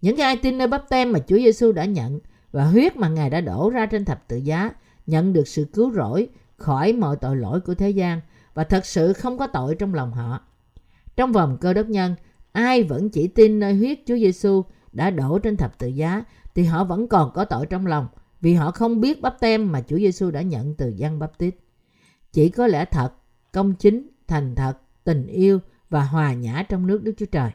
[0.02, 2.20] Những ai tin nơi bắp tem mà Chúa Giêsu đã nhận
[2.52, 4.72] và huyết mà Ngài đã đổ ra trên thập tự giá,
[5.08, 6.28] nhận được sự cứu rỗi
[6.58, 8.22] khỏi mọi tội lỗi của thế gian
[8.54, 10.42] và thật sự không có tội trong lòng họ.
[11.16, 12.16] Trong vòng cơ đốc nhân,
[12.52, 16.24] ai vẫn chỉ tin nơi huyết Chúa Giêsu đã đổ trên thập tự giá
[16.56, 18.08] thì họ vẫn còn có tội trong lòng
[18.42, 21.56] vì họ không biết bắp tem mà Chúa Giêsu đã nhận từ dân bắp tít.
[22.34, 23.14] Chỉ có lẽ thật,
[23.52, 24.74] công chính, thành thật,
[25.04, 25.60] tình yêu
[25.90, 27.52] và hòa nhã trong nước Đức Chúa Trời.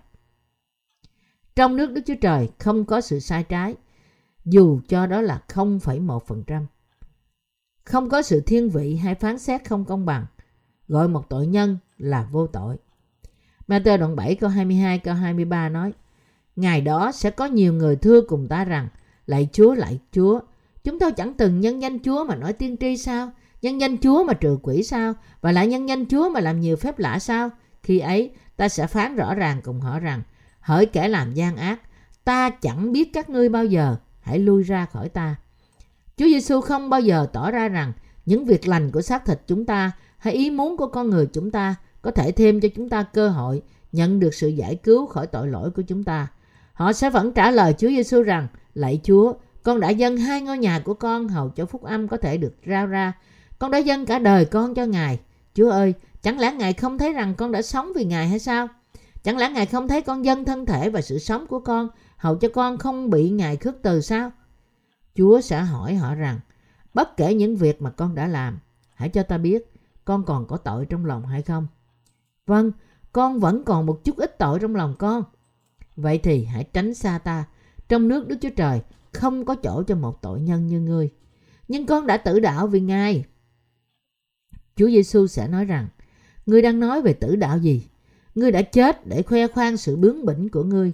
[1.56, 3.74] Trong nước Đức Chúa Trời không có sự sai trái,
[4.44, 6.66] dù cho đó là 0,1%.
[7.84, 10.26] Không có sự thiên vị hay phán xét không công bằng,
[10.88, 12.76] gọi một tội nhân là vô tội.
[13.68, 15.92] Matthew đoạn 7 câu 22 câu 23 nói
[16.56, 18.88] Ngày đó sẽ có nhiều người thưa cùng ta rằng
[19.26, 20.40] Lạy Chúa, lạy Chúa
[20.84, 23.30] Chúng tôi chẳng từng nhân danh Chúa mà nói tiên tri sao
[23.62, 26.76] Nhân danh Chúa mà trừ quỷ sao Và lại nhân danh Chúa mà làm nhiều
[26.76, 27.50] phép lạ sao
[27.82, 30.22] Khi ấy ta sẽ phán rõ ràng cùng họ rằng
[30.64, 31.80] Hỡi kẻ làm gian ác
[32.24, 35.36] Ta chẳng biết các ngươi bao giờ Hãy lui ra khỏi ta
[36.16, 37.92] Chúa Giêsu không bao giờ tỏ ra rằng
[38.26, 41.50] những việc lành của xác thịt chúng ta hay ý muốn của con người chúng
[41.50, 43.62] ta có thể thêm cho chúng ta cơ hội
[43.92, 46.26] nhận được sự giải cứu khỏi tội lỗi của chúng ta.
[46.72, 50.58] Họ sẽ vẫn trả lời Chúa Giêsu rằng, lạy Chúa, con đã dâng hai ngôi
[50.58, 53.12] nhà của con hầu cho phúc âm có thể được rao ra.
[53.58, 55.20] Con đã dâng cả đời con cho Ngài.
[55.54, 58.68] Chúa ơi, chẳng lẽ Ngài không thấy rằng con đã sống vì Ngài hay sao?
[59.24, 62.36] Chẳng lẽ Ngài không thấy con dân thân thể và sự sống của con hầu
[62.36, 64.30] cho con không bị Ngài khước từ sao?
[65.14, 66.40] Chúa sẽ hỏi họ rằng,
[66.94, 68.58] bất kể những việc mà con đã làm,
[68.94, 69.72] hãy cho ta biết
[70.04, 71.66] con còn có tội trong lòng hay không?
[72.46, 72.72] Vâng,
[73.12, 75.24] con vẫn còn một chút ít tội trong lòng con.
[75.96, 77.44] Vậy thì hãy tránh xa ta.
[77.88, 78.80] Trong nước Đức Chúa Trời
[79.12, 81.10] không có chỗ cho một tội nhân như ngươi.
[81.68, 83.24] Nhưng con đã tử đạo vì Ngài.
[84.76, 85.88] Chúa Giêsu sẽ nói rằng,
[86.46, 87.86] ngươi đang nói về tử đạo gì?
[88.34, 90.92] Ngươi đã chết để khoe khoang sự bướng bỉnh của ngươi.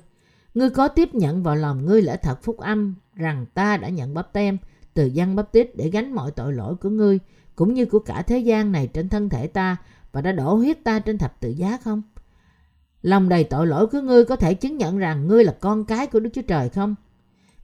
[0.54, 4.14] Ngươi có tiếp nhận vào lòng ngươi lẽ thật phúc âm rằng ta đã nhận
[4.14, 4.58] bắp tem
[4.94, 7.18] từ dân bắp tít để gánh mọi tội lỗi của ngươi
[7.56, 9.76] cũng như của cả thế gian này trên thân thể ta
[10.12, 12.02] và đã đổ huyết ta trên thập tự giá không?
[13.02, 16.06] Lòng đầy tội lỗi của ngươi có thể chứng nhận rằng ngươi là con cái
[16.06, 16.94] của Đức Chúa Trời không?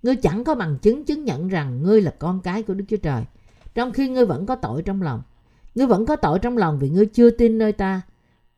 [0.03, 2.97] Ngươi chẳng có bằng chứng chứng nhận rằng ngươi là con cái của Đức Chúa
[2.97, 3.25] Trời,
[3.75, 5.23] trong khi ngươi vẫn có tội trong lòng.
[5.75, 8.01] Ngươi vẫn có tội trong lòng vì ngươi chưa tin nơi ta.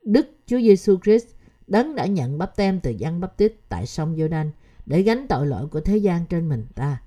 [0.09, 1.27] Đức Chúa Giêsu Christ
[1.67, 4.51] đấng đã nhận bắp tem từ dân bắp tít tại sông giô đanh
[4.87, 7.03] để gánh tội lỗi của thế gian trên mình ta.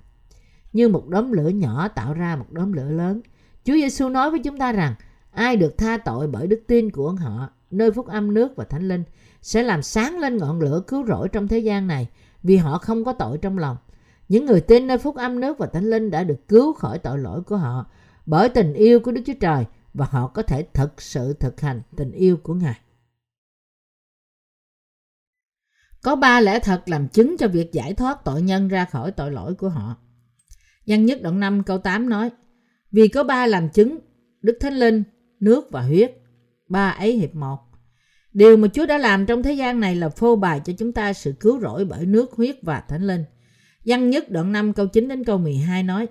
[0.74, 3.22] Như một đốm lửa nhỏ tạo ra một đốm lửa lớn,
[3.66, 4.96] Chúa Giêsu nói với chúng ta rằng
[5.32, 8.88] ai được tha tội bởi đức tin của họ nơi phúc âm nước và thánh
[8.88, 9.04] linh
[9.42, 12.08] sẽ làm sáng lên ngọn lửa cứu rỗi trong thế gian này
[12.44, 13.78] vì họ không có tội trong lòng.
[14.30, 17.20] Những người tin nơi phúc âm nước và thánh linh đã được cứu khỏi tội
[17.20, 17.86] lỗi của họ
[18.26, 21.82] bởi tình yêu của Đức Chúa Trời và họ có thể thực sự thực hành
[21.96, 22.80] tình yêu của Ngài.
[26.04, 29.32] Có ba lẽ thật làm chứng cho việc giải thoát tội nhân ra khỏi tội
[29.32, 29.96] lỗi của họ.
[30.88, 32.30] văn nhất đoạn 5 câu 8 nói
[32.92, 34.00] Vì có ba làm chứng
[34.42, 35.04] Đức Thánh Linh,
[35.40, 36.12] nước và huyết
[36.70, 37.60] Ba ấy hiệp một
[38.34, 41.14] Điều mà Chúa đã làm trong thế gian này là phô bày cho chúng ta
[41.14, 43.24] sự cứu rỗi bởi nước, huyết và thánh linh.
[43.86, 46.08] Văn nhất đoạn 5 câu 9 đến câu 12 nói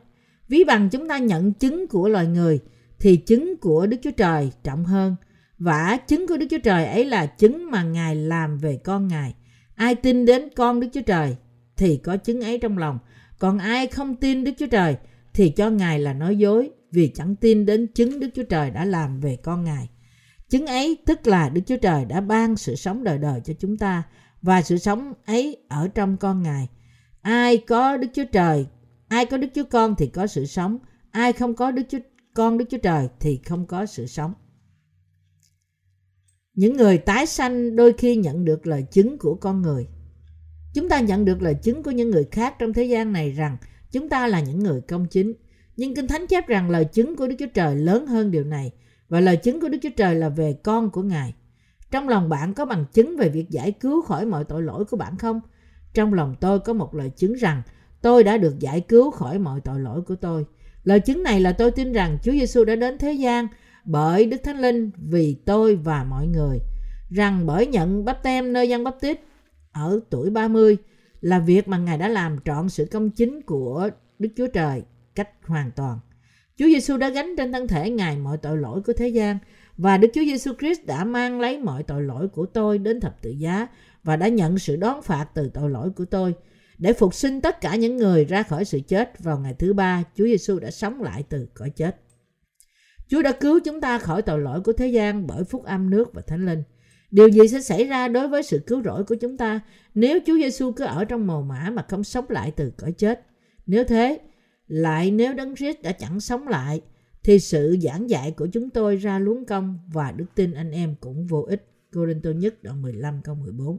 [0.48, 2.60] Ví bằng chúng ta nhận chứng của loài người
[3.00, 5.16] thì chứng của Đức Chúa Trời trọng hơn.
[5.58, 9.34] Và chứng của Đức Chúa Trời ấy là chứng mà Ngài làm về con Ngài.
[9.80, 11.36] Ai tin đến con Đức Chúa Trời
[11.76, 12.98] thì có chứng ấy trong lòng.
[13.38, 14.96] Còn ai không tin Đức Chúa Trời
[15.34, 18.84] thì cho Ngài là nói dối vì chẳng tin đến chứng Đức Chúa Trời đã
[18.84, 19.88] làm về con Ngài.
[20.48, 23.76] Chứng ấy tức là Đức Chúa Trời đã ban sự sống đời đời cho chúng
[23.76, 24.02] ta
[24.42, 26.68] và sự sống ấy ở trong con Ngài.
[27.22, 28.66] Ai có Đức Chúa Trời,
[29.08, 30.78] ai có Đức Chúa Con thì có sự sống,
[31.10, 31.98] ai không có Đức Chúa
[32.34, 34.32] Con Đức Chúa Trời thì không có sự sống.
[36.54, 39.86] Những người tái sanh đôi khi nhận được lời chứng của con người.
[40.74, 43.56] Chúng ta nhận được lời chứng của những người khác trong thế gian này rằng
[43.90, 45.32] chúng ta là những người công chính.
[45.76, 48.72] Nhưng Kinh Thánh chép rằng lời chứng của Đức Chúa Trời lớn hơn điều này,
[49.08, 51.34] và lời chứng của Đức Chúa Trời là về con của Ngài.
[51.90, 54.96] Trong lòng bạn có bằng chứng về việc giải cứu khỏi mọi tội lỗi của
[54.96, 55.40] bạn không?
[55.94, 57.62] Trong lòng tôi có một lời chứng rằng
[58.02, 60.44] tôi đã được giải cứu khỏi mọi tội lỗi của tôi.
[60.84, 63.46] Lời chứng này là tôi tin rằng Chúa Giêsu đã đến thế gian
[63.84, 66.58] bởi Đức Thánh Linh vì tôi và mọi người.
[67.10, 69.20] Rằng bởi nhận bắp tem nơi dân bắp tít
[69.72, 70.76] ở tuổi 30
[71.20, 74.82] là việc mà Ngài đã làm trọn sự công chính của Đức Chúa Trời
[75.14, 75.98] cách hoàn toàn.
[76.56, 79.38] Chúa Giêsu đã gánh trên thân thể Ngài mọi tội lỗi của thế gian
[79.76, 83.22] và Đức Chúa Giêsu Christ đã mang lấy mọi tội lỗi của tôi đến thập
[83.22, 83.66] tự giá
[84.04, 86.34] và đã nhận sự đón phạt từ tội lỗi của tôi.
[86.78, 90.04] Để phục sinh tất cả những người ra khỏi sự chết vào ngày thứ ba,
[90.16, 91.96] Chúa Giêsu đã sống lại từ cõi chết.
[93.10, 96.14] Chúa đã cứu chúng ta khỏi tội lỗi của thế gian bởi phúc âm nước
[96.14, 96.62] và thánh linh.
[97.10, 99.60] Điều gì sẽ xảy ra đối với sự cứu rỗi của chúng ta
[99.94, 103.26] nếu Chúa Giêsu cứ ở trong mồ mã mà không sống lại từ cõi chết?
[103.66, 104.20] Nếu thế,
[104.66, 106.80] lại nếu Đấng Christ đã chẳng sống lại,
[107.24, 110.94] thì sự giảng dạy của chúng tôi ra luống công và đức tin anh em
[111.00, 111.66] cũng vô ích.
[111.92, 113.78] Cô-rin-tô nhất đoạn 15 câu 14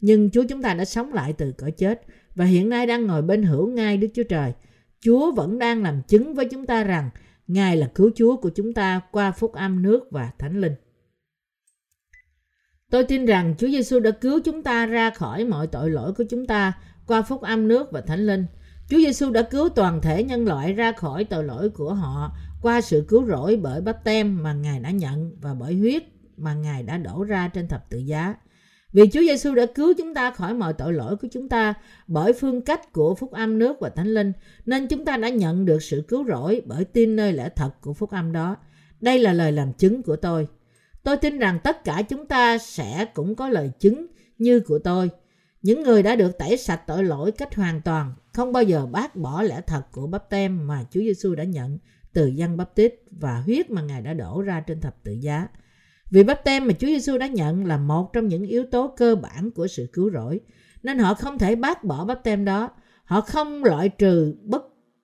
[0.00, 2.02] Nhưng Chúa chúng ta đã sống lại từ cõi chết
[2.34, 4.52] và hiện nay đang ngồi bên hữu ngai Đức Chúa Trời.
[5.00, 7.10] Chúa vẫn đang làm chứng với chúng ta rằng
[7.48, 10.74] Ngài là cứu Chúa của chúng ta qua phúc âm nước và thánh linh.
[12.90, 16.24] Tôi tin rằng Chúa Giêsu đã cứu chúng ta ra khỏi mọi tội lỗi của
[16.30, 16.72] chúng ta
[17.06, 18.46] qua phúc âm nước và thánh linh.
[18.88, 22.32] Chúa Giêsu đã cứu toàn thể nhân loại ra khỏi tội lỗi của họ
[22.62, 26.02] qua sự cứu rỗi bởi bắp tem mà Ngài đã nhận và bởi huyết
[26.36, 28.34] mà Ngài đã đổ ra trên thập tự giá.
[28.92, 31.74] Vì Chúa Giêsu đã cứu chúng ta khỏi mọi tội lỗi của chúng ta
[32.06, 34.32] bởi phương cách của phúc âm nước và thánh linh,
[34.66, 37.92] nên chúng ta đã nhận được sự cứu rỗi bởi tin nơi lẽ thật của
[37.92, 38.56] phúc âm đó.
[39.00, 40.48] Đây là lời làm chứng của tôi.
[41.02, 44.06] Tôi tin rằng tất cả chúng ta sẽ cũng có lời chứng
[44.38, 45.10] như của tôi.
[45.62, 49.16] Những người đã được tẩy sạch tội lỗi cách hoàn toàn, không bao giờ bác
[49.16, 51.78] bỏ lẽ thật của bắp tem mà Chúa Giêsu đã nhận
[52.12, 55.46] từ dân bắp tít và huyết mà Ngài đã đổ ra trên thập tự giá.
[56.10, 59.16] Vì bắp tem mà Chúa Giêsu đã nhận là một trong những yếu tố cơ
[59.16, 60.40] bản của sự cứu rỗi,
[60.82, 62.70] nên họ không thể bác bỏ bắp tem đó.
[63.04, 64.62] Họ không loại trừ bất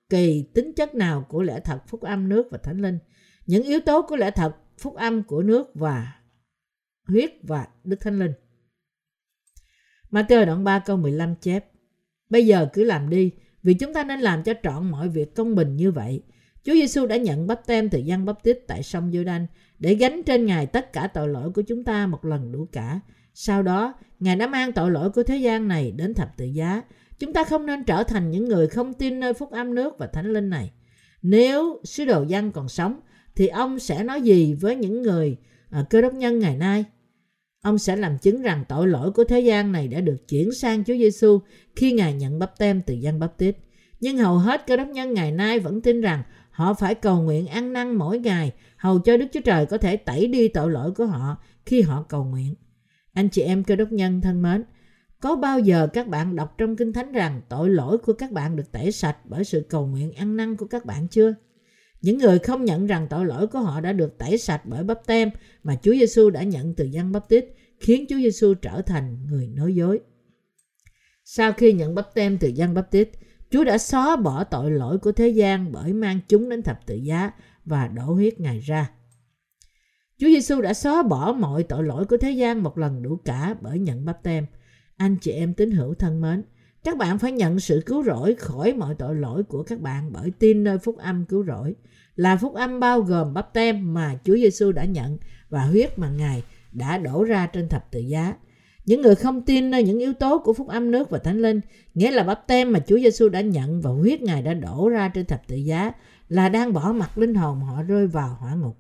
[0.09, 2.99] kỳ tính chất nào của lẽ thật phúc âm nước và thánh linh.
[3.47, 6.13] Những yếu tố của lẽ thật phúc âm của nước và
[7.09, 8.33] huyết và đức thánh linh.
[10.11, 11.65] Matthew đoạn 3 câu 15 chép
[12.31, 13.31] Bây giờ cứ làm đi,
[13.63, 16.23] vì chúng ta nên làm cho trọn mọi việc công bình như vậy.
[16.65, 19.47] Chúa Giêsu đã nhận bắp tem từ dân bắp tít tại sông giô đanh
[19.85, 23.01] để gánh trên Ngài tất cả tội lỗi của chúng ta một lần đủ cả.
[23.35, 26.83] Sau đó, Ngài đã mang tội lỗi của thế gian này đến thập tự giá.
[27.19, 30.07] Chúng ta không nên trở thành những người không tin nơi phúc âm nước và
[30.07, 30.73] thánh linh này.
[31.23, 33.01] Nếu sứ đồ dân còn sống,
[33.37, 35.37] thì ông sẽ nói gì với những người
[35.71, 36.85] à, cơ đốc nhân ngày nay?
[37.63, 40.85] Ông sẽ làm chứng rằng tội lỗi của thế gian này đã được chuyển sang
[40.85, 41.41] Chúa Giêsu
[41.77, 43.57] khi Ngài nhận bắp tem từ dân bắp tít.
[44.01, 46.23] Nhưng hầu hết cơ đốc nhân ngày nay vẫn tin rằng
[46.55, 49.97] họ phải cầu nguyện ăn năn mỗi ngày hầu cho Đức Chúa Trời có thể
[49.97, 51.37] tẩy đi tội lỗi của họ
[51.67, 52.55] khi họ cầu nguyện.
[53.13, 54.65] Anh chị em cơ đốc nhân thân mến,
[55.21, 58.57] có bao giờ các bạn đọc trong Kinh Thánh rằng tội lỗi của các bạn
[58.57, 61.35] được tẩy sạch bởi sự cầu nguyện ăn năn của các bạn chưa?
[62.01, 65.07] Những người không nhận rằng tội lỗi của họ đã được tẩy sạch bởi bắp
[65.07, 65.31] tem
[65.63, 67.45] mà Chúa Giêsu đã nhận từ dân bắp tít,
[67.81, 70.01] khiến Chúa Giêsu trở thành người nói dối.
[71.25, 73.09] Sau khi nhận bắp tem từ dân bắp tít,
[73.51, 76.95] Chúa đã xóa bỏ tội lỗi của thế gian bởi mang chúng đến thập tự
[76.95, 77.31] giá
[77.65, 78.91] và đổ huyết Ngài ra.
[80.19, 83.55] Chúa Giêsu đã xóa bỏ mọi tội lỗi của thế gian một lần đủ cả
[83.61, 84.47] bởi nhận bắp tem.
[84.97, 86.43] Anh chị em tín hữu thân mến,
[86.85, 90.33] các bạn phải nhận sự cứu rỗi khỏi mọi tội lỗi của các bạn bởi
[90.39, 91.75] tin nơi phúc âm cứu rỗi.
[92.17, 95.19] Là phúc âm bao gồm bắp tem mà Chúa Giêsu đã nhận
[95.49, 96.43] và huyết mà Ngài
[96.73, 98.35] đã đổ ra trên thập tự giá.
[98.87, 101.61] Những người không tin nơi những yếu tố của phúc âm nước và thánh linh,
[101.95, 105.09] nghĩa là bắp tem mà Chúa Giêsu đã nhận và huyết Ngài đã đổ ra
[105.09, 105.93] trên thập tự giá,
[106.29, 108.77] là đang bỏ mặt linh hồn họ rơi vào hỏa ngục.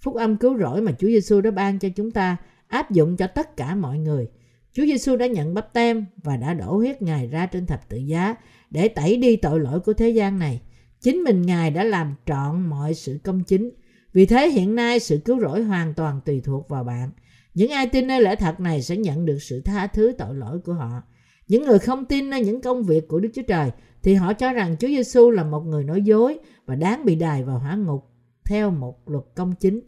[0.00, 2.36] Phúc âm cứu rỗi mà Chúa Giêsu đã ban cho chúng ta
[2.68, 4.28] áp dụng cho tất cả mọi người.
[4.72, 7.96] Chúa Giêsu đã nhận bắp tem và đã đổ huyết Ngài ra trên thập tự
[7.96, 8.34] giá
[8.70, 10.60] để tẩy đi tội lỗi của thế gian này.
[11.00, 13.70] Chính mình Ngài đã làm trọn mọi sự công chính.
[14.12, 17.10] Vì thế hiện nay sự cứu rỗi hoàn toàn tùy thuộc vào bạn.
[17.58, 20.58] Những ai tin nơi lẽ thật này sẽ nhận được sự tha thứ tội lỗi
[20.64, 21.02] của họ.
[21.48, 23.70] Những người không tin nơi những công việc của Đức Chúa Trời
[24.02, 27.44] thì họ cho rằng Chúa Giêsu là một người nói dối và đáng bị đày
[27.44, 28.04] vào hỏa ngục
[28.44, 29.80] theo một luật công chính.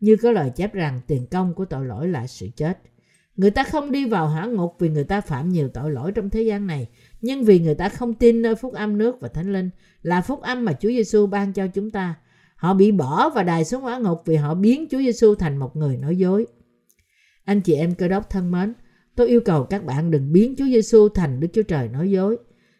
[0.00, 2.78] Như có lời chép rằng tiền công của tội lỗi là sự chết.
[3.36, 6.30] Người ta không đi vào hỏa ngục vì người ta phạm nhiều tội lỗi trong
[6.30, 6.86] thế gian này,
[7.20, 9.70] nhưng vì người ta không tin nơi phúc âm nước và thánh linh
[10.02, 12.14] là phúc âm mà Chúa Giêsu ban cho chúng ta.
[12.56, 15.76] Họ bị bỏ và đài xuống hỏa ngục vì họ biến Chúa Giêsu thành một
[15.76, 16.46] người nói dối.
[17.48, 18.74] Anh chị em cơ đốc thân mến,
[19.14, 22.38] tôi yêu cầu các bạn đừng biến Chúa Giêsu thành Đức Chúa Trời nói dối.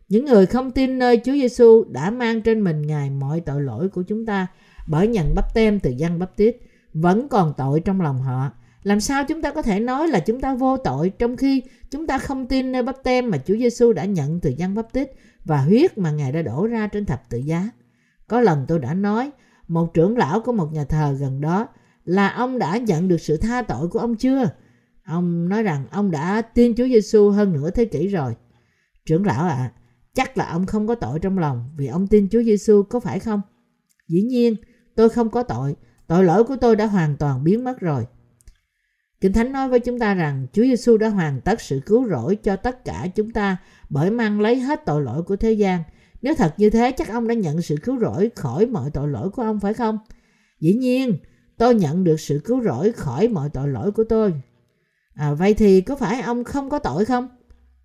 [0.09, 3.89] Những người không tin nơi Chúa Giêsu đã mang trên mình Ngài mọi tội lỗi
[3.89, 4.47] của chúng ta
[4.89, 6.57] bởi nhận bắp tem từ dân bắp tít
[6.95, 8.51] vẫn còn tội trong lòng họ.
[8.83, 12.07] Làm sao chúng ta có thể nói là chúng ta vô tội trong khi chúng
[12.07, 15.11] ta không tin nơi bắp tem mà Chúa Giêsu đã nhận từ dân bắp tít
[15.45, 17.71] và huyết mà Ngài đã đổ ra trên thập tự giá?
[18.27, 19.31] Có lần tôi đã nói,
[19.69, 21.69] một trưởng lão của một nhà thờ gần đó
[22.09, 24.51] là ông đã nhận được sự tha tội của ông chưa?
[25.05, 28.35] Ông nói rằng ông đã tin Chúa Giêsu hơn nửa thế kỷ rồi.
[29.07, 29.73] Trưởng lão ạ, à,
[30.15, 33.19] chắc là ông không có tội trong lòng vì ông tin Chúa Giêsu có phải
[33.21, 33.41] không?
[34.09, 34.55] Dĩ nhiên,
[34.95, 38.07] tôi không có tội, tội lỗi của tôi đã hoàn toàn biến mất rồi.
[39.21, 42.37] Kinh Thánh nói với chúng ta rằng Chúa Giêsu đã hoàn tất sự cứu rỗi
[42.37, 43.57] cho tất cả chúng ta
[43.91, 45.83] bởi mang lấy hết tội lỗi của thế gian.
[46.23, 49.31] Nếu thật như thế chắc ông đã nhận sự cứu rỗi khỏi mọi tội lỗi
[49.31, 49.99] của ông phải không?
[50.61, 51.19] Dĩ nhiên,
[51.59, 54.35] tôi nhận được sự cứu rỗi khỏi mọi tội lỗi của tôi.
[55.15, 57.29] À, vậy thì có phải ông không có tội không?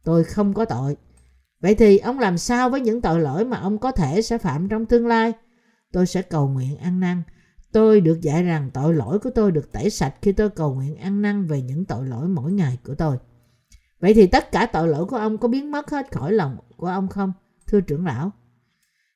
[0.04, 0.98] Tôi không có tội.
[1.62, 4.70] Vậy thì ông làm sao với những tội lỗi mà ông có thể sẽ phạm
[4.70, 5.34] trong tương lai?
[5.92, 7.24] Tôi sẽ cầu nguyện ăn năn.
[7.72, 10.96] Tôi được dạy rằng tội lỗi của tôi được tẩy sạch khi tôi cầu nguyện
[10.96, 13.18] ăn năn về những tội lỗi mỗi ngày của tôi.
[14.00, 16.88] Vậy thì tất cả tội lỗi của ông có biến mất hết khỏi lòng của
[16.88, 17.34] ông không?
[17.68, 18.32] Thưa trưởng lão,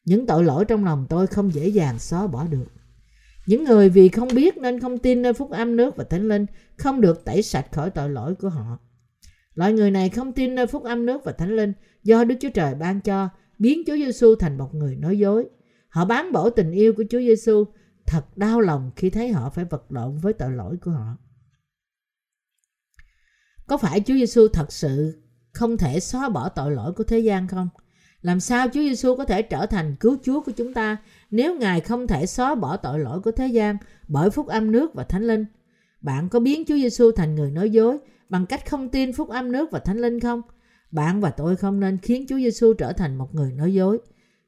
[0.06, 2.66] những tội lỗi trong lòng tôi không dễ dàng xóa bỏ được.
[3.48, 6.46] Những người vì không biết nên không tin nơi phúc âm nước và thánh linh,
[6.76, 8.78] không được tẩy sạch khỏi tội lỗi của họ.
[9.54, 11.74] Loại người này không tin nơi phúc âm nước và thánh linh,
[12.04, 13.30] do Đức Chúa Trời ban cho,
[13.60, 15.50] biến Chúa Giêsu thành một người nói dối.
[15.90, 17.66] Họ bán bỏ tình yêu của Chúa Giêsu,
[18.06, 21.18] thật đau lòng khi thấy họ phải vật lộn với tội lỗi của họ.
[23.68, 25.22] Có phải Chúa Giêsu thật sự
[25.54, 27.70] không thể xóa bỏ tội lỗi của thế gian không?
[28.22, 30.98] Làm sao Chúa Giêsu có thể trở thành cứu Chúa của chúng ta
[31.32, 34.94] nếu Ngài không thể xóa bỏ tội lỗi của thế gian bởi phúc âm nước
[34.94, 35.46] và thánh linh?
[36.02, 37.98] Bạn có biến Chúa Giêsu thành người nói dối
[38.30, 40.42] bằng cách không tin phúc âm nước và thánh linh không?
[40.92, 44.00] Bạn và tôi không nên khiến Chúa Giêsu trở thành một người nói dối.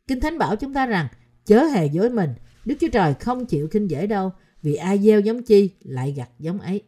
[0.08, 1.08] Kinh Thánh bảo chúng ta rằng
[1.46, 2.30] chớ hề dối mình.
[2.66, 6.30] Đức Chúa Trời không chịu khinh dễ đâu vì ai gieo giống chi lại gặt
[6.40, 6.82] giống ấy.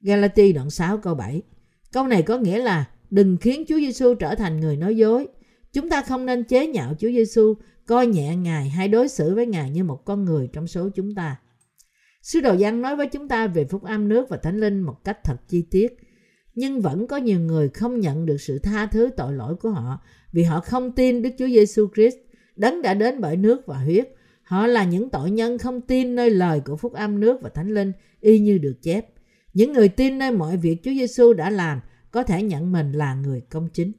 [0.00, 1.42] Galati đoạn 6 câu 7
[1.92, 5.28] Câu này có nghĩa là đừng khiến Chúa Giêsu trở thành người nói dối.
[5.72, 7.54] Chúng ta không nên chế nhạo Chúa Giêsu,
[7.88, 11.14] coi nhẹ Ngài hay đối xử với Ngài như một con người trong số chúng
[11.14, 11.36] ta.
[12.22, 15.04] Sứ đồ Giăng nói với chúng ta về phúc âm nước và thánh linh một
[15.04, 15.96] cách thật chi tiết
[16.54, 20.00] nhưng vẫn có nhiều người không nhận được sự tha thứ tội lỗi của họ
[20.32, 22.16] vì họ không tin Đức Chúa Giêsu Christ
[22.56, 24.08] đấng đã đến bởi nước và huyết.
[24.42, 27.74] Họ là những tội nhân không tin nơi lời của phúc âm nước và thánh
[27.74, 29.06] linh y như được chép.
[29.54, 31.80] Những người tin nơi mọi việc Chúa Giêsu đã làm
[32.10, 33.92] có thể nhận mình là người công chính.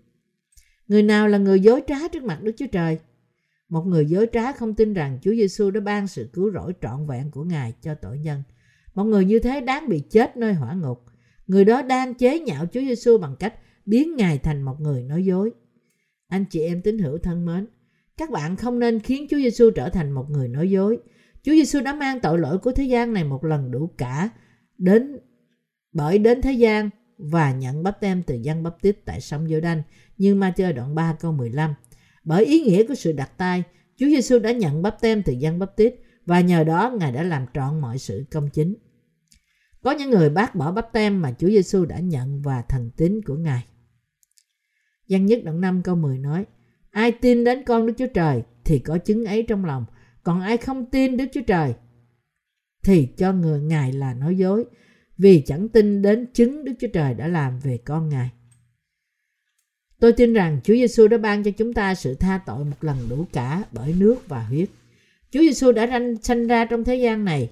[0.87, 2.99] Người nào là người dối trá trước mặt Đức Chúa Trời?
[3.69, 7.07] Một người dối trá không tin rằng Chúa Giêsu đã ban sự cứu rỗi trọn
[7.07, 8.43] vẹn của Ngài cho tội nhân.
[8.95, 11.05] Một người như thế đáng bị chết nơi hỏa ngục.
[11.47, 13.53] Người đó đang chế nhạo Chúa Giêsu bằng cách
[13.85, 15.51] biến Ngài thành một người nói dối.
[16.27, 17.67] Anh chị em tín hữu thân mến,
[18.17, 20.97] các bạn không nên khiến Chúa Giêsu trở thành một người nói dối.
[21.43, 24.29] Chúa Giêsu đã mang tội lỗi của thế gian này một lần đủ cả
[24.77, 25.19] đến
[25.93, 29.59] bởi đến thế gian và nhận bắp tem từ dân bắp tít tại sông giô
[29.59, 29.81] đanh
[30.17, 31.73] như ma chơi đoạn 3 câu 15.
[32.29, 33.63] Bởi ý nghĩa của sự đặt tay,
[33.97, 35.93] Chúa Giêsu đã nhận bắp tem từ dân bắp tít
[36.25, 38.75] và nhờ đó Ngài đã làm trọn mọi sự công chính.
[39.81, 43.21] Có những người bác bỏ bắp tem mà Chúa Giêsu đã nhận và thần tín
[43.25, 43.65] của Ngài.
[45.09, 46.45] Văn nhất đoạn 5 câu 10 nói,
[46.91, 49.85] Ai tin đến con Đức Chúa Trời thì có chứng ấy trong lòng,
[50.23, 51.73] còn ai không tin Đức Chúa Trời
[52.83, 54.65] thì cho người Ngài là nói dối,
[55.17, 58.29] vì chẳng tin đến chứng Đức Chúa Trời đã làm về con Ngài.
[59.99, 62.97] Tôi tin rằng Chúa Giêsu đã ban cho chúng ta sự tha tội một lần
[63.09, 64.69] đủ cả bởi nước và huyết.
[65.31, 67.49] Chúa Giêsu đã ranh sanh ra trong thế gian này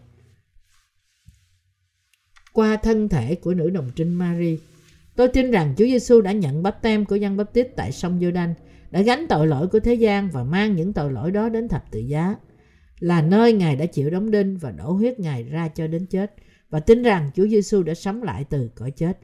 [2.54, 4.60] qua thân thể của nữ đồng trinh Mary.
[5.16, 8.20] Tôi tin rằng Chúa Giêsu đã nhận bắp tem của dân bắp tít tại sông
[8.22, 8.54] giô đanh
[8.92, 11.92] đã gánh tội lỗi của thế gian và mang những tội lỗi đó đến thập
[11.92, 12.36] tự giá,
[13.00, 16.34] là nơi Ngài đã chịu đóng đinh và đổ huyết Ngài ra cho đến chết,
[16.70, 19.20] và tin rằng Chúa Giêsu đã sống lại từ cõi chết.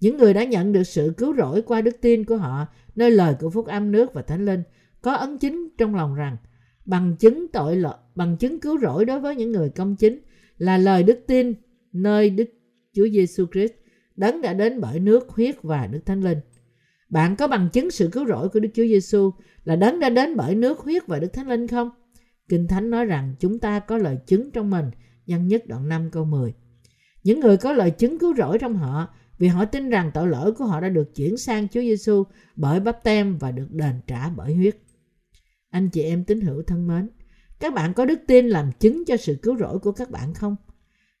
[0.00, 2.66] Những người đã nhận được sự cứu rỗi qua đức tin của họ
[2.96, 4.62] nơi lời của phúc âm nước và thánh linh
[5.02, 6.36] có ấn chính trong lòng rằng
[6.84, 10.20] bằng chứng tội lỗi, bằng chứng cứu rỗi đối với những người công chính
[10.58, 11.54] là lời đức tin
[11.92, 12.48] nơi Đức
[12.94, 13.72] Chúa Giêsu Christ
[14.16, 16.38] đấng đã đến bởi nước, huyết và Đức Thánh Linh.
[17.08, 19.30] Bạn có bằng chứng sự cứu rỗi của Đức Chúa Giêsu
[19.64, 21.90] là đấng đã đến bởi nước, huyết và Đức Thánh Linh không?
[22.48, 24.90] Kinh Thánh nói rằng chúng ta có lời chứng trong mình,
[25.26, 26.54] nhân nhất đoạn 5 câu 10.
[27.22, 29.08] Những người có lời chứng cứu rỗi trong họ
[29.38, 32.24] vì họ tin rằng tội lỗi của họ đã được chuyển sang Chúa Giêsu
[32.56, 34.76] bởi bắp tem và được đền trả bởi huyết.
[35.70, 37.08] Anh chị em tín hữu thân mến,
[37.60, 40.56] các bạn có đức tin làm chứng cho sự cứu rỗi của các bạn không?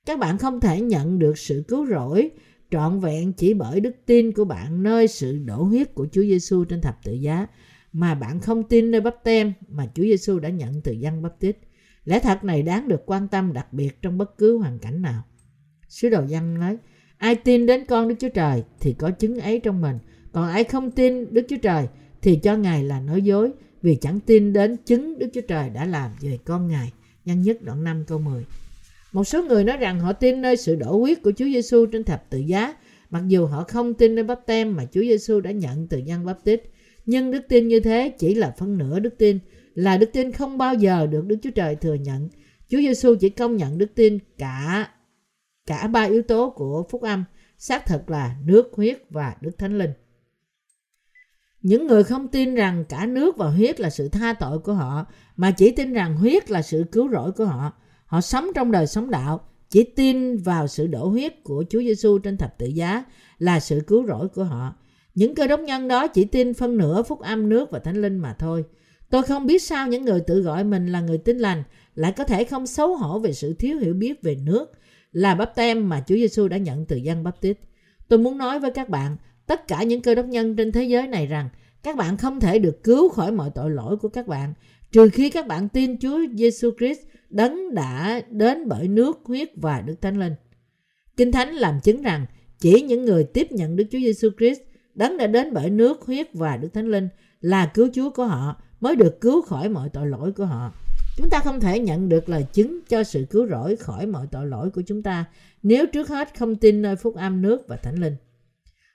[0.06, 2.30] Các bạn không thể nhận được sự cứu rỗi
[2.70, 6.64] trọn vẹn chỉ bởi đức tin của bạn nơi sự đổ huyết của Chúa Giêsu
[6.64, 7.46] trên thập tự giá
[7.92, 11.40] mà bạn không tin nơi bắp tem mà Chúa Giêsu đã nhận từ dân bắp
[11.40, 11.56] tít.
[12.04, 15.22] Lẽ thật này đáng được quan tâm đặc biệt trong bất cứ hoàn cảnh nào.
[15.88, 16.78] Sứ đồ dân nói,
[17.18, 19.98] ai tin đến con Đức Chúa Trời thì có chứng ấy trong mình,
[20.32, 21.86] còn ai không tin Đức Chúa Trời
[22.22, 23.50] thì cho Ngài là nói dối
[23.82, 26.92] vì chẳng tin đến chứng Đức Chúa Trời đã làm về con Ngài.
[27.24, 28.44] Nhân nhất đoạn 5 câu 10
[29.16, 32.04] một số người nói rằng họ tin nơi sự đổ huyết của Chúa Giêsu trên
[32.04, 32.74] thập tự giá,
[33.10, 36.26] mặc dù họ không tin nơi bắp tem mà Chúa Giêsu đã nhận từ dân
[36.26, 36.62] bắp tít.
[37.06, 39.38] Nhưng đức tin như thế chỉ là phân nửa đức tin,
[39.74, 42.28] là đức tin không bao giờ được Đức Chúa Trời thừa nhận.
[42.68, 44.88] Chúa Giêsu chỉ công nhận đức tin cả
[45.66, 47.24] cả ba yếu tố của phúc âm
[47.58, 49.90] xác thực là nước, huyết và Đức Thánh Linh.
[51.62, 55.06] Những người không tin rằng cả nước và huyết là sự tha tội của họ,
[55.36, 57.72] mà chỉ tin rằng huyết là sự cứu rỗi của họ.
[58.06, 59.40] Họ sống trong đời sống đạo,
[59.70, 63.04] chỉ tin vào sự đổ huyết của Chúa Giêsu trên thập tự giá
[63.38, 64.74] là sự cứu rỗi của họ.
[65.14, 68.18] Những cơ đốc nhân đó chỉ tin phân nửa phúc âm nước và thánh linh
[68.18, 68.64] mà thôi.
[69.10, 71.62] Tôi không biết sao những người tự gọi mình là người tin lành
[71.94, 74.72] lại có thể không xấu hổ về sự thiếu hiểu biết về nước
[75.16, 77.58] là bắp tem mà Chúa Giêsu đã nhận từ dân bắp tít.
[78.08, 81.06] Tôi muốn nói với các bạn, tất cả những cơ đốc nhân trên thế giới
[81.06, 81.48] này rằng
[81.82, 84.54] các bạn không thể được cứu khỏi mọi tội lỗi của các bạn
[84.92, 87.00] trừ khi các bạn tin Chúa Giêsu Christ
[87.30, 90.34] đấng đã đến bởi nước, huyết và Đức Thánh Linh.
[91.16, 92.26] Kinh Thánh làm chứng rằng
[92.58, 94.60] chỉ những người tiếp nhận Đức Chúa Giêsu Christ
[94.94, 97.08] đấng đã đến bởi nước, huyết và Đức Thánh Linh
[97.40, 100.72] là cứu Chúa của họ mới được cứu khỏi mọi tội lỗi của họ.
[101.16, 104.46] Chúng ta không thể nhận được lời chứng cho sự cứu rỗi khỏi mọi tội
[104.46, 105.24] lỗi của chúng ta
[105.62, 108.16] nếu trước hết không tin nơi phúc âm nước và thánh linh.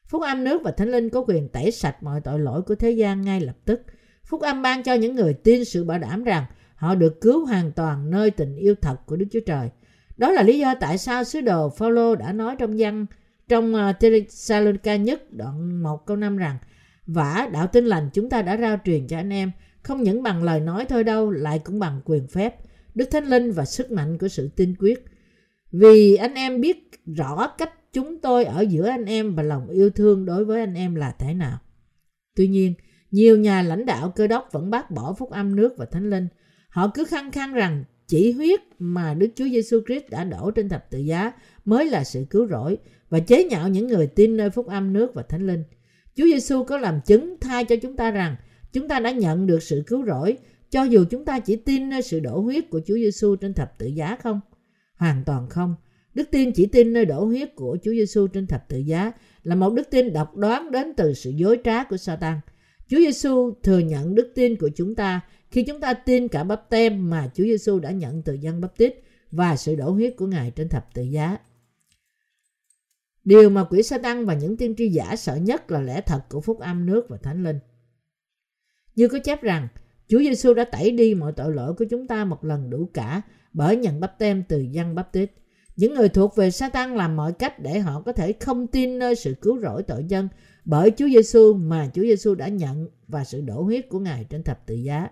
[0.07, 2.91] Phúc âm nước và thánh linh có quyền tẩy sạch mọi tội lỗi của thế
[2.91, 3.82] gian ngay lập tức.
[4.26, 6.45] Phúc âm ban cho những người tin sự bảo đảm rằng
[6.76, 9.69] họ được cứu hoàn toàn nơi tình yêu thật của Đức Chúa Trời.
[10.17, 13.05] Đó là lý do tại sao sứ đồ Phaolô đã nói trong văn,
[13.47, 16.57] trong ờ, Thessalonica nhất đoạn 1 câu 5 rằng,
[17.07, 19.51] vả đạo tin lành chúng ta đã rao truyền cho anh em
[19.84, 22.55] không những bằng lời nói thôi đâu lại cũng bằng quyền phép
[22.95, 25.05] Đức Thánh Linh và sức mạnh của sự tin quyết
[25.71, 29.89] vì anh em biết rõ cách chúng tôi ở giữa anh em và lòng yêu
[29.89, 31.57] thương đối với anh em là thế nào.
[32.36, 32.73] Tuy nhiên,
[33.11, 36.27] nhiều nhà lãnh đạo cơ đốc vẫn bác bỏ phúc âm nước và thánh linh.
[36.69, 40.69] Họ cứ khăng khăng rằng chỉ huyết mà Đức Chúa Giêsu Christ đã đổ trên
[40.69, 41.32] thập tự giá
[41.65, 42.77] mới là sự cứu rỗi
[43.09, 45.63] và chế nhạo những người tin nơi phúc âm nước và thánh linh.
[46.15, 48.36] Chúa Giêsu có làm chứng thay cho chúng ta rằng
[48.74, 50.38] chúng ta đã nhận được sự cứu rỗi,
[50.69, 53.78] cho dù chúng ta chỉ tin nơi sự đổ huyết của Chúa Giêsu trên thập
[53.78, 54.39] tự giá không?
[54.95, 55.76] Hoàn toàn không.
[56.13, 59.11] Đức tin chỉ tin nơi đổ huyết của Chúa Giêsu trên thập tự giá
[59.43, 62.39] là một đức tin độc đoán đến từ sự dối trá của Satan.
[62.88, 66.69] Chúa Giêsu thừa nhận đức tin của chúng ta khi chúng ta tin cả bắp
[66.69, 68.93] tem mà Chúa Giêsu đã nhận từ dân bắp tít
[69.32, 71.38] và sự đổ huyết của Ngài trên thập tự giá.
[73.24, 76.41] Điều mà quỷ Satan và những tiên tri giả sợ nhất là lẽ thật của
[76.41, 77.59] phúc âm nước và thánh linh.
[78.95, 79.67] Như có chép rằng,
[80.07, 83.21] Chúa Giêsu đã tẩy đi mọi tội lỗi của chúng ta một lần đủ cả
[83.53, 85.31] bởi nhận bắp tem từ dân bắp tít.
[85.75, 89.15] Những người thuộc về Satan làm mọi cách để họ có thể không tin nơi
[89.15, 90.27] sự cứu rỗi tội dân
[90.65, 94.43] bởi Chúa Giêsu mà Chúa Giêsu đã nhận và sự đổ huyết của Ngài trên
[94.43, 95.07] thập tự giá.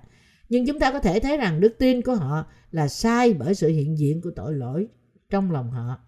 [0.50, 3.68] Nhưng chúng ta có thể thấy rằng đức tin của họ là sai bởi sự
[3.68, 4.88] hiện diện của tội lỗi
[5.30, 6.00] trong lòng họ.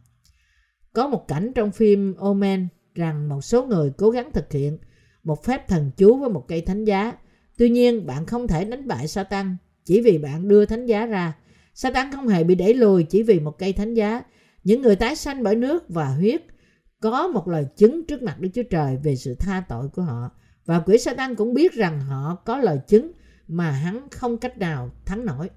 [0.94, 4.78] Có một cảnh trong phim Omen rằng một số người cố gắng thực hiện
[5.24, 7.14] một phép thần chú với một cây thánh giá.
[7.62, 11.34] Tuy nhiên, bạn không thể đánh bại Satan chỉ vì bạn đưa thánh giá ra.
[11.74, 14.22] Satan không hề bị đẩy lùi chỉ vì một cây thánh giá.
[14.64, 16.42] Những người tái sanh bởi nước và huyết
[17.00, 20.32] có một lời chứng trước mặt Đức Chúa Trời về sự tha tội của họ.
[20.66, 23.12] Và quỷ Satan cũng biết rằng họ có lời chứng
[23.48, 25.50] mà hắn không cách nào thắng nổi.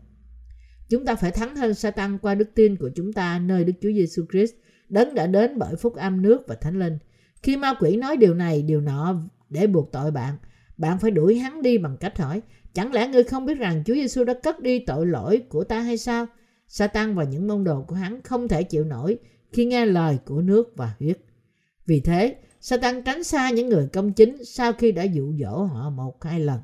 [0.89, 3.93] Chúng ta phải thắng hơn Satan qua đức tin của chúng ta nơi Đức Chúa
[3.93, 4.53] Giêsu Christ,
[4.89, 6.99] đấng đã đến bởi phúc âm nước và thánh linh.
[7.43, 9.17] Khi ma quỷ nói điều này, điều nọ
[9.51, 10.37] để buộc tội bạn,
[10.77, 12.43] bạn phải đuổi hắn đi bằng cách hỏi,
[12.75, 15.81] chẳng lẽ ngươi không biết rằng Chúa Giêsu đã cất đi tội lỗi của ta
[15.81, 16.27] hay sao?
[16.69, 19.19] Satan và những môn đồ của hắn không thể chịu nổi
[19.53, 21.19] khi nghe lời của nước và huyết.
[21.87, 25.91] Vì thế, Satan tránh xa những người công chính sau khi đã dụ dỗ họ
[25.91, 26.61] một hai lần.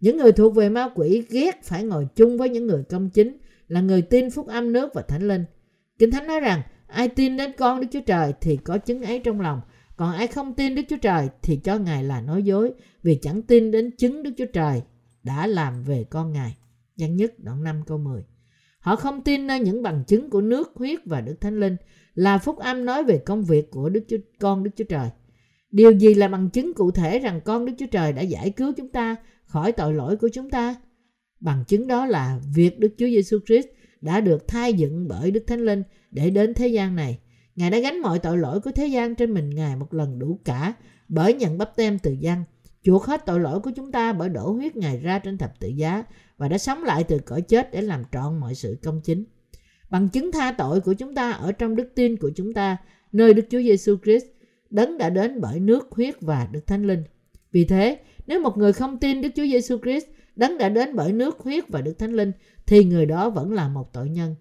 [0.00, 3.38] Những người thuộc về ma quỷ ghét phải ngồi chung với những người công chính
[3.68, 5.44] là người tin phúc âm nước và thánh linh.
[5.98, 9.18] Kinh Thánh nói rằng ai tin đến con Đức Chúa Trời thì có chứng ấy
[9.18, 9.60] trong lòng.
[9.96, 12.72] Còn ai không tin Đức Chúa Trời thì cho Ngài là nói dối
[13.02, 14.82] vì chẳng tin đến chứng Đức Chúa Trời
[15.22, 16.56] đã làm về con Ngài.
[16.96, 18.24] Văn nhất đoạn 5 câu 10.
[18.78, 21.76] Họ không tin nơi những bằng chứng của nước, huyết và Đức Thánh Linh
[22.14, 25.08] là phúc âm nói về công việc của Đức Chúa, con Đức Chúa Trời.
[25.70, 28.72] Điều gì là bằng chứng cụ thể rằng con Đức Chúa Trời đã giải cứu
[28.76, 30.76] chúng ta khỏi tội lỗi của chúng ta?
[31.40, 33.66] Bằng chứng đó là việc Đức Chúa Giêsu Christ
[34.00, 37.18] đã được thai dựng bởi Đức Thánh Linh để đến thế gian này.
[37.56, 40.38] Ngài đã gánh mọi tội lỗi của thế gian trên mình Ngài một lần đủ
[40.44, 40.74] cả
[41.08, 42.44] bởi nhận bắp tem từ dân,
[42.82, 45.68] chuộc hết tội lỗi của chúng ta bởi đổ huyết Ngài ra trên thập tự
[45.68, 46.04] giá
[46.36, 49.24] và đã sống lại từ cõi chết để làm trọn mọi sự công chính.
[49.90, 52.76] Bằng chứng tha tội của chúng ta ở trong đức tin của chúng ta
[53.12, 54.24] nơi Đức Chúa Giêsu Christ
[54.70, 57.02] đấng đã đến bởi nước, huyết và Đức Thánh Linh.
[57.52, 60.04] Vì thế, nếu một người không tin Đức Chúa Giêsu Christ
[60.36, 62.32] đấng đã đến bởi nước, huyết và Đức Thánh Linh
[62.66, 64.34] thì người đó vẫn là một tội nhân.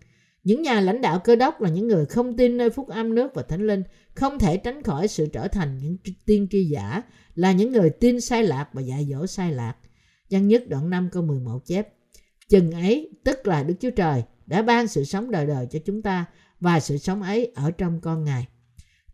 [0.44, 3.36] Những nhà lãnh đạo cơ đốc là những người không tin nơi phúc âm nước
[3.36, 3.84] và thánh linh,
[4.14, 7.02] không thể tránh khỏi sự trở thành những tiên tri giả,
[7.36, 9.76] là những người tin sai lạc và dạy dỗ sai lạc.
[10.30, 11.88] Văn nhất đoạn 5 câu 11 chép.
[12.50, 16.02] Chừng ấy, tức là Đức Chúa Trời, đã ban sự sống đời đời cho chúng
[16.02, 16.26] ta
[16.60, 18.48] và sự sống ấy ở trong con Ngài.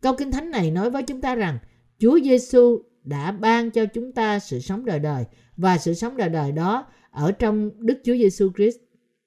[0.01, 1.57] Câu Kinh Thánh này nói với chúng ta rằng
[1.99, 5.25] Chúa Giêsu đã ban cho chúng ta sự sống đời đời
[5.57, 8.77] và sự sống đời đời đó ở trong Đức Chúa Giêsu Christ.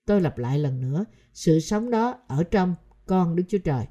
[0.07, 2.75] Tôi lặp lại lần nữa, sự sống đó ở trong
[3.07, 3.85] con Đức Chúa Trời.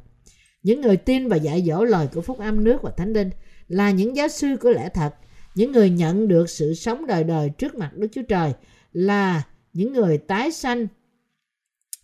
[0.64, 3.30] Những người tin và dạy dỗ lời của Phúc Âm nước và Thánh Linh
[3.68, 5.16] là những giáo sư của lẽ thật,
[5.55, 8.53] những người nhận được sự sống đời đời trước mặt Đức Chúa Trời
[8.93, 9.43] là
[9.74, 10.88] những người tái sanh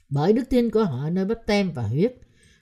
[0.09, 2.13] bởi đức tin của họ nơi bắp tem và huyết.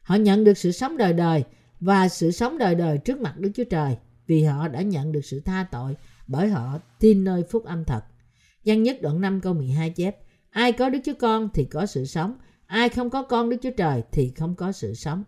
[0.01, 1.43] Họ nhận được sự sống đời đời
[1.79, 5.25] và sự sống đời đời trước mặt Đức Chúa Trời vì họ đã nhận được
[5.25, 5.95] sự tha tội
[6.27, 8.01] bởi họ tin nơi phúc âm thật.
[8.65, 10.17] Văn nhất đoạn 5 câu 12 chép
[10.55, 12.33] Ai có Đức Chúa Con thì có sự sống,
[12.65, 15.23] ai không có con Đức Chúa Trời thì không có sự sống.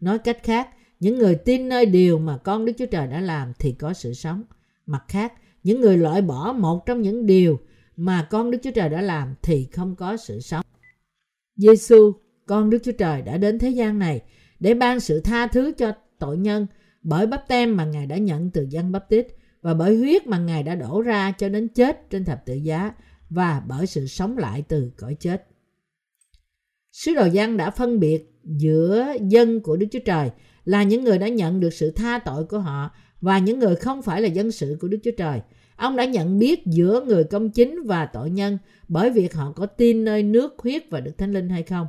[0.00, 0.68] Nói cách khác,
[1.00, 4.14] những người tin nơi điều mà con Đức Chúa Trời đã làm thì có sự
[4.14, 4.42] sống.
[4.86, 7.58] Mặt khác, những người loại bỏ một trong những điều
[7.96, 10.64] mà con Đức Chúa Trời đã làm thì không có sự sống.
[11.56, 12.12] Giêsu,
[12.46, 14.20] con Đức Chúa Trời đã đến thế gian này
[14.60, 16.66] để ban sự tha thứ cho tội nhân
[17.02, 19.26] bởi bắp tem mà Ngài đã nhận từ dân bắp tít
[19.62, 22.92] và bởi huyết mà Ngài đã đổ ra cho đến chết trên thập tự giá
[23.34, 25.46] và bởi sự sống lại từ cõi chết.
[26.92, 30.30] Sứ đồ giăng đã phân biệt giữa dân của Đức Chúa Trời
[30.64, 34.02] là những người đã nhận được sự tha tội của họ và những người không
[34.02, 35.40] phải là dân sự của Đức Chúa Trời.
[35.76, 38.58] Ông đã nhận biết giữa người công chính và tội nhân
[38.88, 41.86] bởi việc họ có tin nơi nước, huyết và Đức Thánh Linh hay không.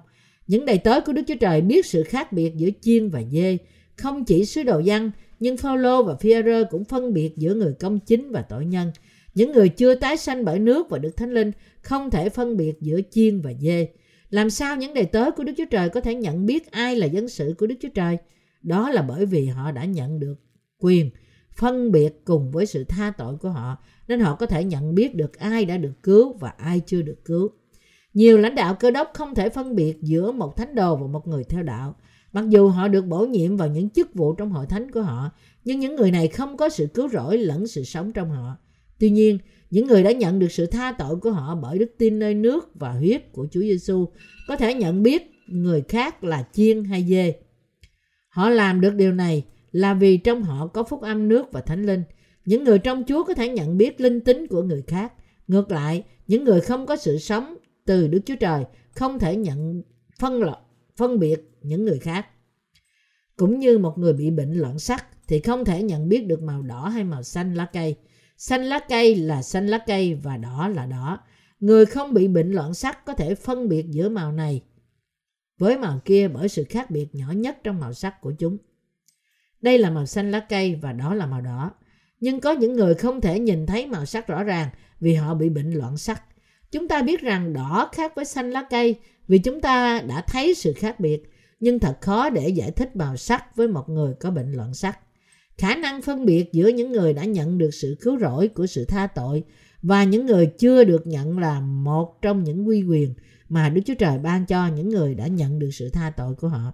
[0.48, 3.58] Những đầy tớ của Đức Chúa Trời biết sự khác biệt giữa chiên và dê.
[3.96, 8.00] Không chỉ sứ đồ giăng nhưng Phaolô và Phi-rơ cũng phân biệt giữa người công
[8.00, 8.92] chính và tội nhân.
[9.36, 12.74] Những người chưa tái sanh bởi nước và Đức Thánh Linh không thể phân biệt
[12.82, 13.88] giữa chiên và dê.
[14.30, 17.06] Làm sao những đầy tớ của Đức Chúa Trời có thể nhận biết ai là
[17.06, 18.18] dân sự của Đức Chúa Trời?
[18.62, 20.36] Đó là bởi vì họ đã nhận được
[20.80, 21.10] quyền
[21.56, 23.78] phân biệt cùng với sự tha tội của họ
[24.08, 27.26] nên họ có thể nhận biết được ai đã được cứu và ai chưa được
[27.26, 27.50] cứu.
[28.14, 31.28] Nhiều lãnh đạo cơ đốc không thể phân biệt giữa một thánh đồ và một
[31.28, 31.96] người theo đạo.
[32.34, 35.30] Mặc dù họ được bổ nhiệm vào những chức vụ trong hội thánh của họ,
[35.64, 38.58] nhưng những người này không có sự cứu rỗi lẫn sự sống trong họ.
[39.04, 39.38] Tuy nhiên,
[39.70, 42.70] những người đã nhận được sự tha tội của họ bởi đức tin nơi nước
[42.76, 44.08] và huyết của Chúa Giêsu
[44.48, 47.36] có thể nhận biết người khác là chiên hay dê.
[48.30, 51.86] Họ làm được điều này là vì trong họ có phúc âm nước và thánh
[51.86, 52.04] linh.
[52.46, 55.14] Những người trong Chúa có thể nhận biết linh tính của người khác.
[55.48, 59.84] Ngược lại, những người không có sự sống từ Đức Chúa Trời không thể nhận
[60.20, 60.62] phân loại,
[60.98, 62.26] phân biệt những người khác.
[63.36, 66.62] Cũng như một người bị bệnh loạn sắc thì không thể nhận biết được màu
[66.62, 67.96] đỏ hay màu xanh lá cây.
[68.38, 71.20] Xanh lá cây là xanh lá cây và đỏ là đỏ.
[71.60, 74.62] Người không bị bệnh loạn sắc có thể phân biệt giữa màu này
[75.58, 78.58] với màu kia bởi sự khác biệt nhỏ nhất trong màu sắc của chúng.
[79.62, 81.72] Đây là màu xanh lá cây và đó là màu đỏ.
[82.20, 84.70] Nhưng có những người không thể nhìn thấy màu sắc rõ ràng
[85.00, 86.24] vì họ bị bệnh loạn sắc.
[86.72, 90.56] Chúng ta biết rằng đỏ khác với xanh lá cây vì chúng ta đã thấy
[90.56, 91.24] sự khác biệt,
[91.60, 95.00] nhưng thật khó để giải thích màu sắc với một người có bệnh loạn sắc.
[95.58, 98.86] Khả năng phân biệt giữa những người đã nhận được sự cứu rỗi của sự
[98.86, 99.44] tha tội
[99.82, 103.14] và những người chưa được nhận là một trong những quy quyền
[103.50, 106.48] mà Đức Chúa Trời ban cho những người đã nhận được sự tha tội của
[106.48, 106.74] họ.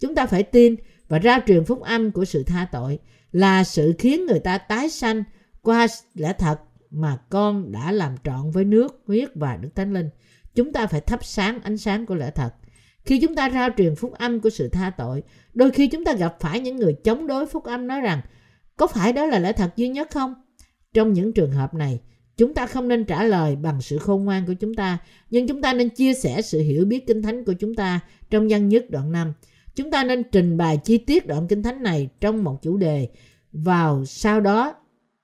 [0.00, 0.76] Chúng ta phải tin
[1.08, 2.98] và rao truyền phúc âm của sự tha tội
[3.32, 5.24] là sự khiến người ta tái sanh
[5.62, 10.08] qua lẽ thật mà con đã làm trọn với nước, huyết và Đức Thánh Linh.
[10.54, 12.54] Chúng ta phải thắp sáng ánh sáng của lẽ thật.
[13.04, 15.22] Khi chúng ta rao truyền phúc âm của sự tha tội,
[15.54, 18.20] đôi khi chúng ta gặp phải những người chống đối phúc âm nói rằng
[18.76, 20.34] có phải đó là lẽ thật duy nhất không?
[20.94, 22.00] Trong những trường hợp này,
[22.36, 24.98] chúng ta không nên trả lời bằng sự khôn ngoan của chúng ta,
[25.30, 28.00] nhưng chúng ta nên chia sẻ sự hiểu biết kinh thánh của chúng ta
[28.30, 29.32] trong văn nhất đoạn 5.
[29.74, 33.08] Chúng ta nên trình bày chi tiết đoạn kinh thánh này trong một chủ đề
[33.52, 34.74] vào sau đó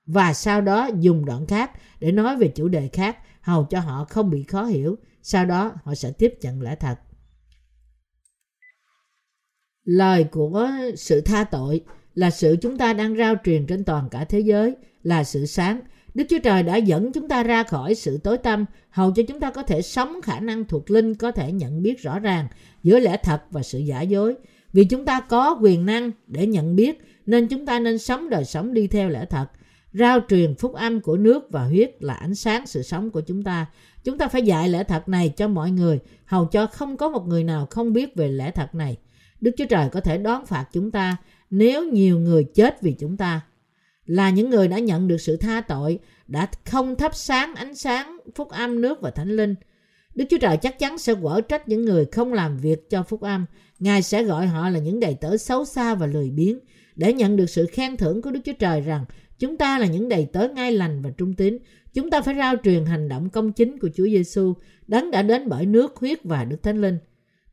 [0.05, 4.05] và sau đó dùng đoạn khác để nói về chủ đề khác hầu cho họ
[4.09, 4.97] không bị khó hiểu.
[5.21, 6.95] Sau đó họ sẽ tiếp nhận lẽ thật.
[9.89, 11.81] Lời của sự tha tội
[12.15, 15.79] là sự chúng ta đang rao truyền trên toàn cả thế giới, là sự sáng.
[16.13, 19.39] Đức Chúa Trời đã dẫn chúng ta ra khỏi sự tối tăm, hầu cho chúng
[19.39, 22.47] ta có thể sống khả năng thuộc linh, có thể nhận biết rõ ràng
[22.83, 24.35] giữa lẽ thật và sự giả dối.
[24.73, 28.45] Vì chúng ta có quyền năng để nhận biết, nên chúng ta nên sống đời
[28.45, 29.45] sống đi theo lẽ thật.
[29.93, 33.43] Rao truyền phúc âm của nước và huyết là ánh sáng sự sống của chúng
[33.43, 33.65] ta.
[34.03, 37.27] Chúng ta phải dạy lẽ thật này cho mọi người, hầu cho không có một
[37.27, 38.97] người nào không biết về lẽ thật này.
[39.41, 41.17] Đức Chúa Trời có thể đón phạt chúng ta
[41.49, 43.41] nếu nhiều người chết vì chúng ta.
[44.05, 48.17] Là những người đã nhận được sự tha tội, đã không thắp sáng ánh sáng
[48.35, 49.55] phúc âm nước và thánh linh.
[50.15, 53.21] Đức Chúa Trời chắc chắn sẽ quở trách những người không làm việc cho phúc
[53.21, 53.45] âm.
[53.79, 56.59] Ngài sẽ gọi họ là những đầy tớ xấu xa và lười biếng
[56.95, 59.05] để nhận được sự khen thưởng của Đức Chúa Trời rằng
[59.39, 61.57] chúng ta là những đầy tớ ngay lành và trung tín.
[61.93, 64.53] Chúng ta phải rao truyền hành động công chính của Chúa Giêsu,
[64.87, 66.97] đấng đã đến bởi nước, huyết và Đức Thánh Linh.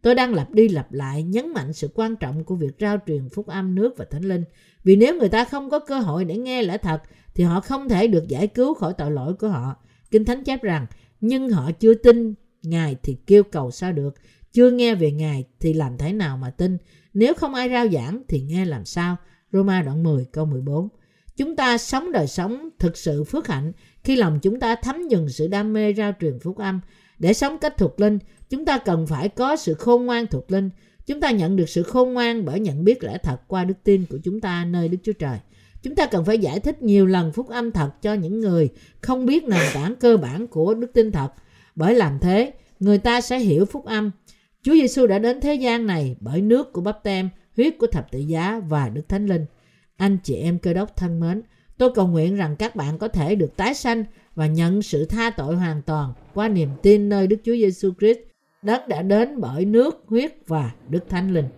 [0.07, 3.29] Tôi đang lặp đi lặp lại nhấn mạnh sự quan trọng của việc rao truyền
[3.29, 4.45] phúc âm nước và thánh linh.
[4.85, 7.03] Vì nếu người ta không có cơ hội để nghe lẽ thật
[7.35, 9.77] thì họ không thể được giải cứu khỏi tội lỗi của họ.
[10.11, 10.87] Kinh Thánh chép rằng,
[11.21, 14.15] nhưng họ chưa tin Ngài thì kêu cầu sao được,
[14.53, 16.79] chưa nghe về Ngài thì làm thế nào mà tin.
[17.15, 19.17] Nếu không ai rao giảng thì nghe làm sao.
[19.53, 20.89] Roma đoạn 10 câu 14
[21.37, 23.73] Chúng ta sống đời sống thực sự phước hạnh
[24.05, 26.81] khi lòng chúng ta thấm nhuần sự đam mê rao truyền phúc âm.
[27.19, 28.19] Để sống cách thuộc linh,
[28.51, 30.71] chúng ta cần phải có sự khôn ngoan thuộc linh.
[31.07, 34.05] Chúng ta nhận được sự khôn ngoan bởi nhận biết lẽ thật qua đức tin
[34.11, 35.39] của chúng ta nơi Đức Chúa Trời.
[35.83, 38.69] Chúng ta cần phải giải thích nhiều lần phúc âm thật cho những người
[39.01, 41.29] không biết nền tảng cơ bản của đức tin thật.
[41.75, 44.11] Bởi làm thế, người ta sẽ hiểu phúc âm.
[44.63, 48.13] Chúa Giêsu đã đến thế gian này bởi nước của bắp tem, huyết của thập
[48.13, 49.47] tự giá và Đức Thánh Linh.
[49.97, 51.43] Anh chị em cơ đốc thân mến,
[51.79, 55.31] tôi cầu nguyện rằng các bạn có thể được tái sanh và nhận sự tha
[55.31, 58.19] tội hoàn toàn qua niềm tin nơi Đức Chúa Giêsu Christ,
[58.63, 61.49] đất đã đến bởi nước, huyết và Đức Thánh Linh.